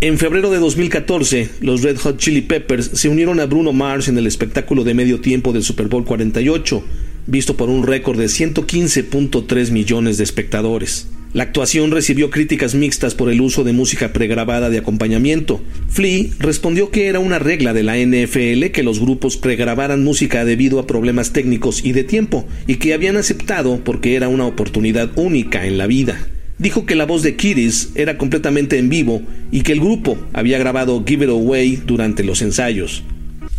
En 0.00 0.16
febrero 0.16 0.50
de 0.50 0.58
2014, 0.58 1.50
los 1.60 1.82
Red 1.82 1.98
Hot 1.98 2.16
Chili 2.16 2.40
Peppers 2.40 2.92
se 2.94 3.10
unieron 3.10 3.40
a 3.40 3.44
Bruno 3.44 3.74
Mars 3.74 4.08
en 4.08 4.16
el 4.16 4.26
espectáculo 4.26 4.82
de 4.82 4.94
medio 4.94 5.20
tiempo 5.20 5.52
del 5.52 5.64
Super 5.64 5.88
Bowl 5.88 6.06
48, 6.06 6.82
visto 7.26 7.58
por 7.58 7.68
un 7.68 7.86
récord 7.86 8.18
de 8.18 8.24
115.3 8.24 9.72
millones 9.72 10.16
de 10.16 10.24
espectadores. 10.24 11.08
La 11.32 11.44
actuación 11.44 11.92
recibió 11.92 12.28
críticas 12.28 12.74
mixtas 12.74 13.14
por 13.14 13.30
el 13.30 13.40
uso 13.40 13.62
de 13.62 13.72
música 13.72 14.12
pregrabada 14.12 14.68
de 14.68 14.78
acompañamiento. 14.78 15.60
Flea 15.88 16.24
respondió 16.40 16.90
que 16.90 17.06
era 17.06 17.20
una 17.20 17.38
regla 17.38 17.72
de 17.72 17.84
la 17.84 17.96
NFL 17.96 18.72
que 18.72 18.82
los 18.82 18.98
grupos 18.98 19.36
pregrabaran 19.36 20.02
música 20.02 20.44
debido 20.44 20.80
a 20.80 20.88
problemas 20.88 21.32
técnicos 21.32 21.84
y 21.84 21.92
de 21.92 22.02
tiempo, 22.02 22.48
y 22.66 22.76
que 22.76 22.94
habían 22.94 23.16
aceptado 23.16 23.78
porque 23.84 24.16
era 24.16 24.28
una 24.28 24.44
oportunidad 24.44 25.10
única 25.14 25.66
en 25.66 25.78
la 25.78 25.86
vida. 25.86 26.26
Dijo 26.58 26.84
que 26.84 26.96
la 26.96 27.06
voz 27.06 27.22
de 27.22 27.36
Kiris 27.36 27.90
era 27.94 28.18
completamente 28.18 28.76
en 28.78 28.88
vivo 28.88 29.22
y 29.52 29.60
que 29.60 29.70
el 29.70 29.80
grupo 29.80 30.18
había 30.32 30.58
grabado 30.58 31.04
Give 31.06 31.26
It 31.26 31.30
Away 31.30 31.76
durante 31.86 32.24
los 32.24 32.42
ensayos. 32.42 33.04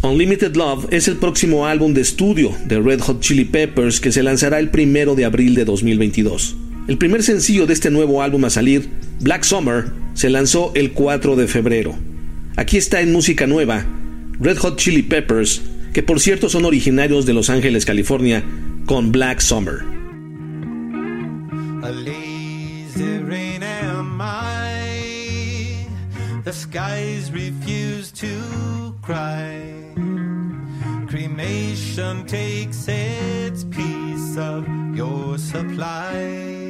Unlimited 0.03 0.55
Love 0.55 0.88
es 0.91 1.07
el 1.07 1.15
próximo 1.15 1.65
álbum 1.65 1.93
de 1.93 2.01
estudio 2.01 2.51
de 2.65 2.82
Red 2.82 2.99
Hot 2.99 3.22
Chili 3.22 3.45
Peppers 3.45 4.01
que 4.01 4.11
se 4.11 4.24
lanzará 4.24 4.59
el 4.59 4.72
primero 4.72 5.15
de 5.15 5.24
abril 5.24 5.55
de 5.55 5.63
2022. 5.63 6.57
El 6.88 6.97
primer 6.97 7.23
sencillo 7.23 7.67
de 7.67 7.73
este 7.73 7.91
nuevo 7.91 8.21
álbum 8.21 8.45
a 8.45 8.49
salir, 8.49 8.89
Black 9.19 9.43
Summer, 9.43 9.91
se 10.13 10.29
lanzó 10.29 10.71
el 10.75 10.91
4 10.91 11.36
de 11.36 11.47
febrero. 11.47 11.95
Aquí 12.55 12.77
está 12.77 13.01
en 13.01 13.11
música 13.11 13.47
nueva, 13.47 13.86
Red 14.39 14.57
Hot 14.57 14.77
Chili 14.77 15.03
Peppers, 15.03 15.61
que 15.93 16.03
por 16.03 16.19
cierto 16.19 16.49
son 16.49 16.65
originarios 16.65 17.25
de 17.25 17.34
Los 17.34 17.49
Ángeles, 17.49 17.86
California, 17.86 18.43
con 18.86 19.11
Black 19.11 19.39
Summer. 19.39 19.84
The 26.43 26.57
skies 26.57 27.32
refuse 27.32 28.11
to 28.11 28.95
cry. 29.01 29.93
Cremation 31.07 32.25
takes 32.25 32.88
its 32.89 33.63
piece 33.63 34.38
of 34.38 34.67
your 34.93 35.38
supply. 35.38 36.61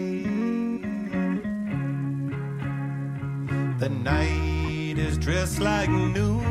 The 3.82 3.90
night 3.90 5.00
is 5.00 5.18
dressed 5.18 5.60
like 5.60 5.90
noon. 5.90 6.46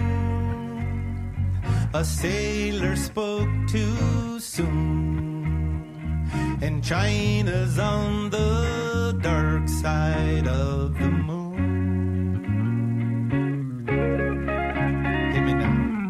A 1.94 2.04
sailor 2.04 2.96
spoke 2.96 3.48
too 3.68 4.40
soon. 4.40 6.26
And 6.60 6.82
China's 6.82 7.78
on 7.78 8.30
the 8.30 9.16
dark 9.22 9.68
side 9.68 10.48
of 10.48 10.98
the 10.98 11.08
moon. 11.08 11.54
Hit 15.32 15.42
me 15.44 15.54
now. 15.54 16.09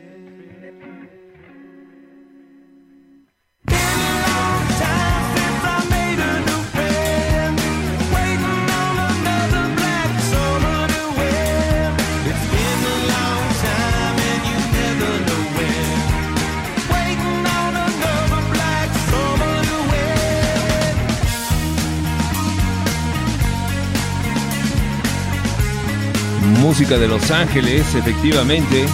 Música 26.71 26.97
de 26.97 27.05
Los 27.09 27.29
Ángeles, 27.31 27.95
efectivamente. 27.95 28.85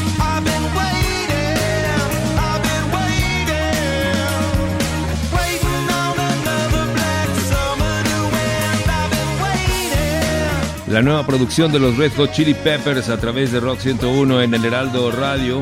La 10.88 11.04
nueva 11.04 11.24
producción 11.28 11.72
de 11.72 11.78
los 11.78 11.98
Red 11.98 12.14
Hot 12.18 12.32
Chili 12.32 12.56
Peppers 12.56 13.10
a 13.10 13.20
través 13.20 13.52
de 13.52 13.60
Rock 13.60 13.82
101 13.82 14.42
en 14.42 14.56
el 14.56 14.66
Heraldo 14.66 15.12
Radio. 15.12 15.62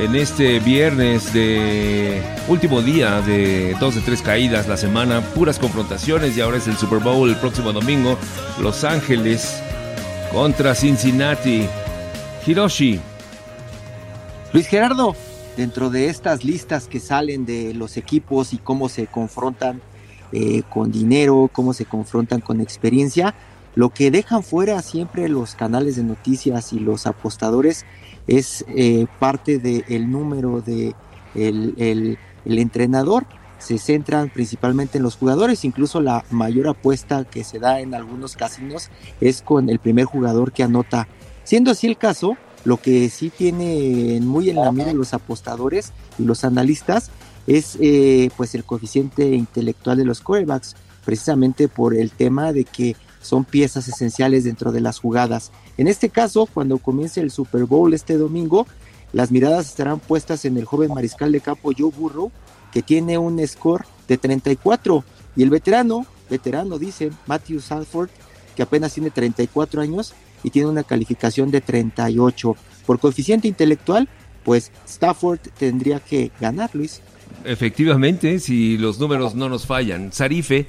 En 0.00 0.16
este 0.16 0.58
viernes 0.58 1.32
de 1.32 2.20
último 2.48 2.82
día 2.82 3.20
de 3.20 3.76
dos 3.78 3.94
de 3.94 4.00
tres 4.00 4.22
caídas 4.22 4.66
la 4.66 4.76
semana, 4.76 5.20
puras 5.20 5.60
confrontaciones 5.60 6.36
y 6.36 6.40
ahora 6.40 6.56
es 6.56 6.66
el 6.66 6.76
Super 6.76 6.98
Bowl 6.98 7.28
el 7.28 7.36
próximo 7.36 7.72
domingo. 7.72 8.18
Los 8.60 8.82
Ángeles 8.82 9.61
contra 10.32 10.74
Cincinnati. 10.74 11.66
Hiroshi. 12.46 12.98
Luis 14.52 14.66
Gerardo, 14.66 15.14
dentro 15.56 15.90
de 15.90 16.08
estas 16.08 16.44
listas 16.44 16.88
que 16.88 17.00
salen 17.00 17.44
de 17.44 17.74
los 17.74 17.96
equipos 17.96 18.52
y 18.52 18.58
cómo 18.58 18.88
se 18.88 19.06
confrontan 19.06 19.80
eh, 20.32 20.62
con 20.68 20.90
dinero, 20.90 21.50
cómo 21.52 21.74
se 21.74 21.84
confrontan 21.84 22.40
con 22.40 22.60
experiencia, 22.60 23.34
lo 23.74 23.90
que 23.90 24.10
dejan 24.10 24.42
fuera 24.42 24.80
siempre 24.82 25.28
los 25.28 25.54
canales 25.54 25.96
de 25.96 26.04
noticias 26.04 26.72
y 26.72 26.80
los 26.80 27.06
apostadores 27.06 27.84
es 28.26 28.64
eh, 28.68 29.06
parte 29.18 29.58
del 29.58 30.10
número 30.10 30.60
de 30.60 30.94
el, 31.34 32.18
entrenador. 32.44 33.26
Se 33.62 33.78
centran 33.78 34.28
principalmente 34.28 34.98
en 34.98 35.04
los 35.04 35.16
jugadores, 35.16 35.64
incluso 35.64 36.00
la 36.00 36.24
mayor 36.30 36.68
apuesta 36.68 37.24
que 37.24 37.44
se 37.44 37.60
da 37.60 37.80
en 37.80 37.94
algunos 37.94 38.36
casinos 38.36 38.90
es 39.20 39.40
con 39.40 39.70
el 39.70 39.78
primer 39.78 40.06
jugador 40.06 40.50
que 40.50 40.64
anota. 40.64 41.06
Siendo 41.44 41.70
así 41.70 41.86
el 41.86 41.96
caso, 41.96 42.36
lo 42.64 42.76
que 42.76 43.08
sí 43.08 43.30
tiene 43.30 44.18
muy 44.20 44.50
en 44.50 44.56
la 44.56 44.72
mira 44.72 44.92
los 44.92 45.14
apostadores 45.14 45.92
y 46.18 46.24
los 46.24 46.44
analistas 46.44 47.10
es 47.46 47.76
eh, 47.80 48.30
pues 48.36 48.54
el 48.54 48.64
coeficiente 48.64 49.26
intelectual 49.30 49.96
de 49.96 50.04
los 50.04 50.20
quarterbacks, 50.20 50.74
precisamente 51.04 51.68
por 51.68 51.94
el 51.94 52.10
tema 52.10 52.52
de 52.52 52.64
que 52.64 52.96
son 53.20 53.44
piezas 53.44 53.86
esenciales 53.88 54.44
dentro 54.44 54.72
de 54.72 54.80
las 54.80 54.98
jugadas. 54.98 55.52
En 55.76 55.86
este 55.88 56.08
caso, 56.08 56.48
cuando 56.52 56.78
comience 56.78 57.20
el 57.20 57.30
Super 57.30 57.64
Bowl 57.64 57.94
este 57.94 58.16
domingo, 58.16 58.66
las 59.12 59.30
miradas 59.30 59.66
estarán 59.66 60.00
puestas 60.00 60.44
en 60.44 60.56
el 60.56 60.64
joven 60.64 60.92
mariscal 60.92 61.32
de 61.32 61.40
campo 61.40 61.72
Joe 61.76 61.90
Burrow, 61.90 62.32
que 62.72 62.82
tiene 62.82 63.18
un 63.18 63.46
score 63.46 63.84
de 64.08 64.18
34, 64.18 65.04
y 65.36 65.42
el 65.42 65.50
veterano, 65.50 66.06
veterano 66.28 66.78
dice 66.78 67.10
Matthew 67.26 67.60
Salford, 67.60 68.10
que 68.56 68.62
apenas 68.62 68.92
tiene 68.94 69.10
34 69.10 69.80
años 69.80 70.14
y 70.42 70.50
tiene 70.50 70.68
una 70.68 70.82
calificación 70.82 71.50
de 71.50 71.60
38. 71.60 72.56
Por 72.86 72.98
coeficiente 72.98 73.48
intelectual, 73.48 74.08
pues 74.44 74.72
Stafford 74.86 75.38
tendría 75.58 76.00
que 76.00 76.30
ganar, 76.40 76.70
Luis. 76.74 77.00
Efectivamente, 77.44 78.38
si 78.40 78.76
los 78.76 78.98
números 78.98 79.34
no 79.34 79.48
nos 79.48 79.66
fallan. 79.66 80.12
Sarife, 80.12 80.68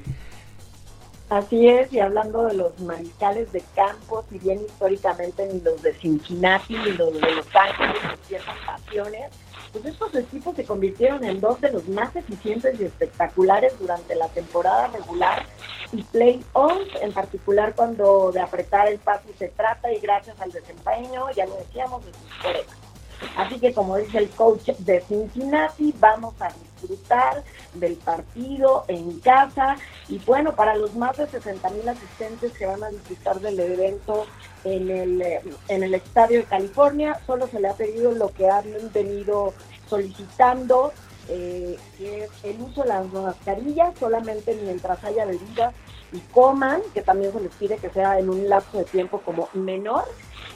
Así 1.34 1.68
es, 1.68 1.92
y 1.92 2.00
hablando 2.00 2.46
de 2.46 2.54
los 2.54 2.80
mariscales 2.82 3.52
de 3.52 3.64
campo, 3.76 4.24
si 4.30 4.38
bien 4.38 4.62
históricamente 4.64 5.50
ni 5.52 5.62
los 5.62 5.82
de 5.82 5.92
Cincinnati 5.96 6.76
ni 6.76 6.92
los 6.92 7.12
de 7.12 7.22
Los 7.22 7.48
Ángeles 7.56 8.02
despiertan 8.12 8.56
pasiones, 8.68 9.32
pues 9.74 9.86
estos 9.86 10.14
equipos 10.14 10.56
se 10.56 10.64
convirtieron 10.64 11.24
en 11.24 11.42
dos 11.42 11.60
de 11.60 11.72
los 11.72 11.90
más 11.90 12.16
eficientes 12.16 12.80
y 12.80 12.86
espectaculares 12.86 13.74
durante 13.80 14.16
la 14.16 14.28
temporada 14.30 14.88
regular 14.88 15.46
y 15.92 16.04
playoffs, 16.04 17.02
en 17.02 17.12
particular 17.12 17.74
cuando 17.76 18.32
de 18.32 18.40
apretar 18.40 18.88
el 18.88 19.00
paso 19.00 19.28
se 19.38 19.50
trata 19.50 19.92
y 19.92 20.00
gracias 20.00 20.40
al 20.40 20.52
desempeño, 20.52 21.30
ya 21.32 21.48
lo 21.48 21.56
decíamos, 21.58 22.06
de 22.06 22.14
sus 22.14 22.34
colegas. 22.42 22.78
Así 23.36 23.60
que 23.60 23.74
como 23.74 23.98
dice 23.98 24.20
el 24.20 24.30
coach 24.30 24.70
de 24.78 25.02
Cincinnati, 25.02 25.94
vamos 26.00 26.40
a 26.40 26.50
disfrutar 26.84 27.44
del 27.74 27.96
partido 27.96 28.86
en 28.88 29.20
casa 29.20 29.78
y 30.08 30.20
bueno, 30.20 30.54
para 30.56 30.76
los 30.76 30.96
más 30.96 31.18
de 31.18 31.28
60 31.28 31.70
mil 31.70 31.88
asistentes 31.88 32.52
que 32.54 32.66
van 32.66 32.84
a 32.84 32.90
disfrutar 32.90 33.40
del 33.40 33.60
evento 33.60 34.26
en 34.64 34.90
el, 34.90 35.22
eh, 35.22 35.42
en 35.68 35.84
el 35.84 35.94
Estadio 35.94 36.40
de 36.40 36.46
California, 36.46 37.20
solo 37.26 37.48
se 37.48 37.60
le 37.60 37.70
ha 37.70 37.74
pedido 37.74 38.12
lo 38.12 38.30
que 38.30 38.50
han 38.50 38.66
venido 38.94 39.54
solicitando, 39.88 40.94
eh, 41.30 41.78
que 41.98 42.26
es 42.26 42.32
el 42.44 42.62
uso 42.62 42.84
de 42.84 42.90
las 42.90 43.12
mascarillas 43.12 43.98
solamente 44.00 44.58
mientras 44.62 45.04
haya 45.04 45.26
bebidas 45.26 45.74
y 46.12 46.20
coman, 46.34 46.82
que 46.94 47.02
también 47.02 47.34
se 47.34 47.40
les 47.40 47.54
pide 47.56 47.78
que 47.78 47.90
sea 47.90 48.20
en 48.20 48.30
un 48.30 48.48
lapso 48.48 48.78
de 48.78 48.86
tiempo 48.86 49.20
como 49.22 49.50
menor. 49.54 50.06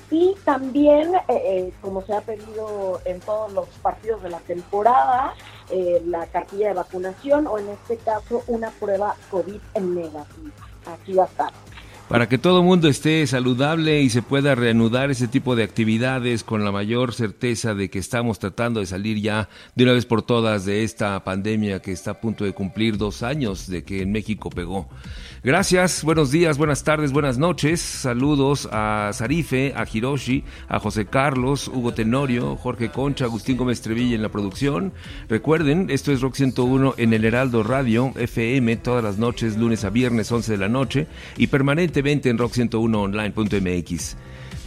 Y 0.09 0.35
también, 0.45 1.15
eh, 1.15 1.21
eh, 1.29 1.73
como 1.81 2.01
se 2.01 2.13
ha 2.13 2.21
pedido 2.21 3.01
en 3.03 3.19
todos 3.19 3.51
los 3.51 3.67
partidos 3.81 4.23
de 4.23 4.29
la 4.29 4.39
temporada, 4.39 5.33
eh, 5.69 6.01
la 6.05 6.25
cartilla 6.27 6.69
de 6.69 6.73
vacunación 6.73 7.47
o 7.47 7.57
en 7.57 7.69
este 7.69 7.97
caso 7.97 8.43
una 8.47 8.69
prueba 8.71 9.15
COVID 9.29 9.59
negativa. 9.81 10.27
Aquí 10.85 11.13
va 11.13 11.23
a 11.23 11.27
estar. 11.27 11.53
Para 12.09 12.29
que 12.29 12.37
todo 12.37 12.59
el 12.59 12.65
mundo 12.65 12.87
esté 12.87 13.27
saludable 13.27 14.01
y 14.01 14.09
se 14.09 14.21
pueda 14.21 14.55
reanudar 14.55 15.11
ese 15.11 15.27
tipo 15.27 15.55
de 15.55 15.63
actividades 15.63 16.43
con 16.43 16.63
la 16.63 16.71
mayor 16.71 17.13
certeza 17.13 17.73
de 17.73 17.89
que 17.89 17.99
estamos 17.99 18.39
tratando 18.39 18.79
de 18.79 18.85
salir 18.85 19.19
ya 19.19 19.49
de 19.75 19.83
una 19.83 19.93
vez 19.93 20.05
por 20.05 20.21
todas 20.21 20.63
de 20.65 20.83
esta 20.83 21.21
pandemia 21.23 21.81
que 21.81 21.91
está 21.91 22.11
a 22.11 22.21
punto 22.21 22.45
de 22.45 22.53
cumplir 22.53 22.97
dos 22.97 23.23
años 23.23 23.67
de 23.67 23.83
que 23.83 24.01
en 24.01 24.11
México 24.11 24.49
pegó. 24.49 24.87
Gracias, 25.43 26.03
buenos 26.03 26.31
días, 26.31 26.57
buenas 26.57 26.83
tardes, 26.83 27.11
buenas 27.11 27.37
noches. 27.37 27.79
Saludos 27.79 28.67
a 28.71 29.11
Sarife, 29.13 29.73
a 29.75 29.85
Hiroshi, 29.91 30.43
a 30.67 30.79
José 30.79 31.05
Carlos, 31.05 31.67
Hugo 31.67 31.93
Tenorio, 31.93 32.55
Jorge 32.55 32.89
Concha, 32.89 33.25
Agustín 33.25 33.55
Gómez 33.55 33.81
Trevilla 33.81 34.15
en 34.15 34.23
la 34.23 34.29
producción. 34.29 34.93
Recuerden, 35.29 35.89
esto 35.89 36.11
es 36.11 36.21
Rock 36.21 36.35
101 36.35 36.95
en 36.97 37.13
el 37.13 37.23
Heraldo 37.23 37.63
Radio, 37.63 38.13
FM, 38.17 38.77
todas 38.77 39.03
las 39.03 39.19
noches, 39.19 39.57
lunes 39.57 39.85
a 39.85 39.89
viernes, 39.89 40.31
11 40.31 40.53
de 40.53 40.57
la 40.57 40.69
noche, 40.69 41.07
y 41.37 41.47
en 41.99 42.37
rock101online.mx. 42.37 44.15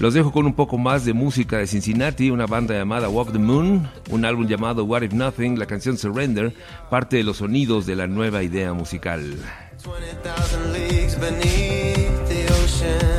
Los 0.00 0.14
dejo 0.14 0.32
con 0.32 0.46
un 0.46 0.54
poco 0.54 0.78
más 0.78 1.04
de 1.04 1.12
música 1.12 1.58
de 1.58 1.66
Cincinnati, 1.66 2.30
una 2.30 2.46
banda 2.46 2.74
llamada 2.74 3.08
Walk 3.08 3.32
the 3.32 3.38
Moon, 3.38 3.88
un 4.10 4.24
álbum 4.24 4.46
llamado 4.46 4.84
What 4.84 5.02
If 5.02 5.12
Nothing, 5.12 5.58
la 5.58 5.66
canción 5.66 5.98
Surrender, 5.98 6.54
parte 6.88 7.18
de 7.18 7.24
los 7.24 7.36
sonidos 7.36 7.86
de 7.86 7.96
la 7.96 8.06
nueva 8.06 8.42
idea 8.42 8.72
musical. 8.72 9.36
20,000 11.20 13.09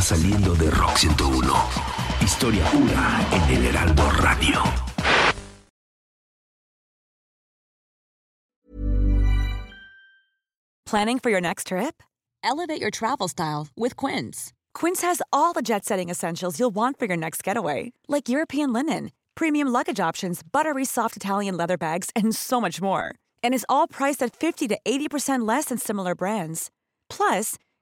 saliendo 0.00 0.54
de 0.54 0.70
Rock 0.70 0.98
101. 0.98 1.52
Historia 2.20 2.64
pura 2.70 3.26
en 3.32 3.56
el 3.56 3.66
Heraldo 3.66 4.10
Radio. 4.20 4.62
Planning 10.86 11.20
for 11.20 11.30
your 11.30 11.40
next 11.40 11.68
trip? 11.68 12.02
Elevate 12.42 12.80
your 12.80 12.90
travel 12.90 13.28
style 13.28 13.68
with 13.76 13.94
Quince. 13.94 14.52
Quince 14.74 15.02
has 15.02 15.22
all 15.32 15.52
the 15.52 15.62
jet 15.62 15.84
setting 15.84 16.08
essentials 16.08 16.58
you'll 16.58 16.74
want 16.74 16.98
for 16.98 17.06
your 17.06 17.16
next 17.16 17.44
getaway, 17.44 17.92
like 18.08 18.28
European 18.28 18.72
linen, 18.72 19.12
premium 19.36 19.68
luggage 19.68 20.00
options, 20.00 20.42
buttery 20.42 20.84
soft 20.84 21.16
Italian 21.16 21.56
leather 21.56 21.76
bags, 21.76 22.10
and 22.16 22.34
so 22.34 22.60
much 22.60 22.82
more. 22.82 23.14
And 23.42 23.54
is 23.54 23.66
all 23.68 23.86
priced 23.86 24.20
at 24.22 24.34
50 24.34 24.66
to 24.68 24.78
80% 24.84 25.46
less 25.46 25.66
than 25.66 25.78
similar 25.78 26.16
brands. 26.16 26.70
Plus, 27.08 27.56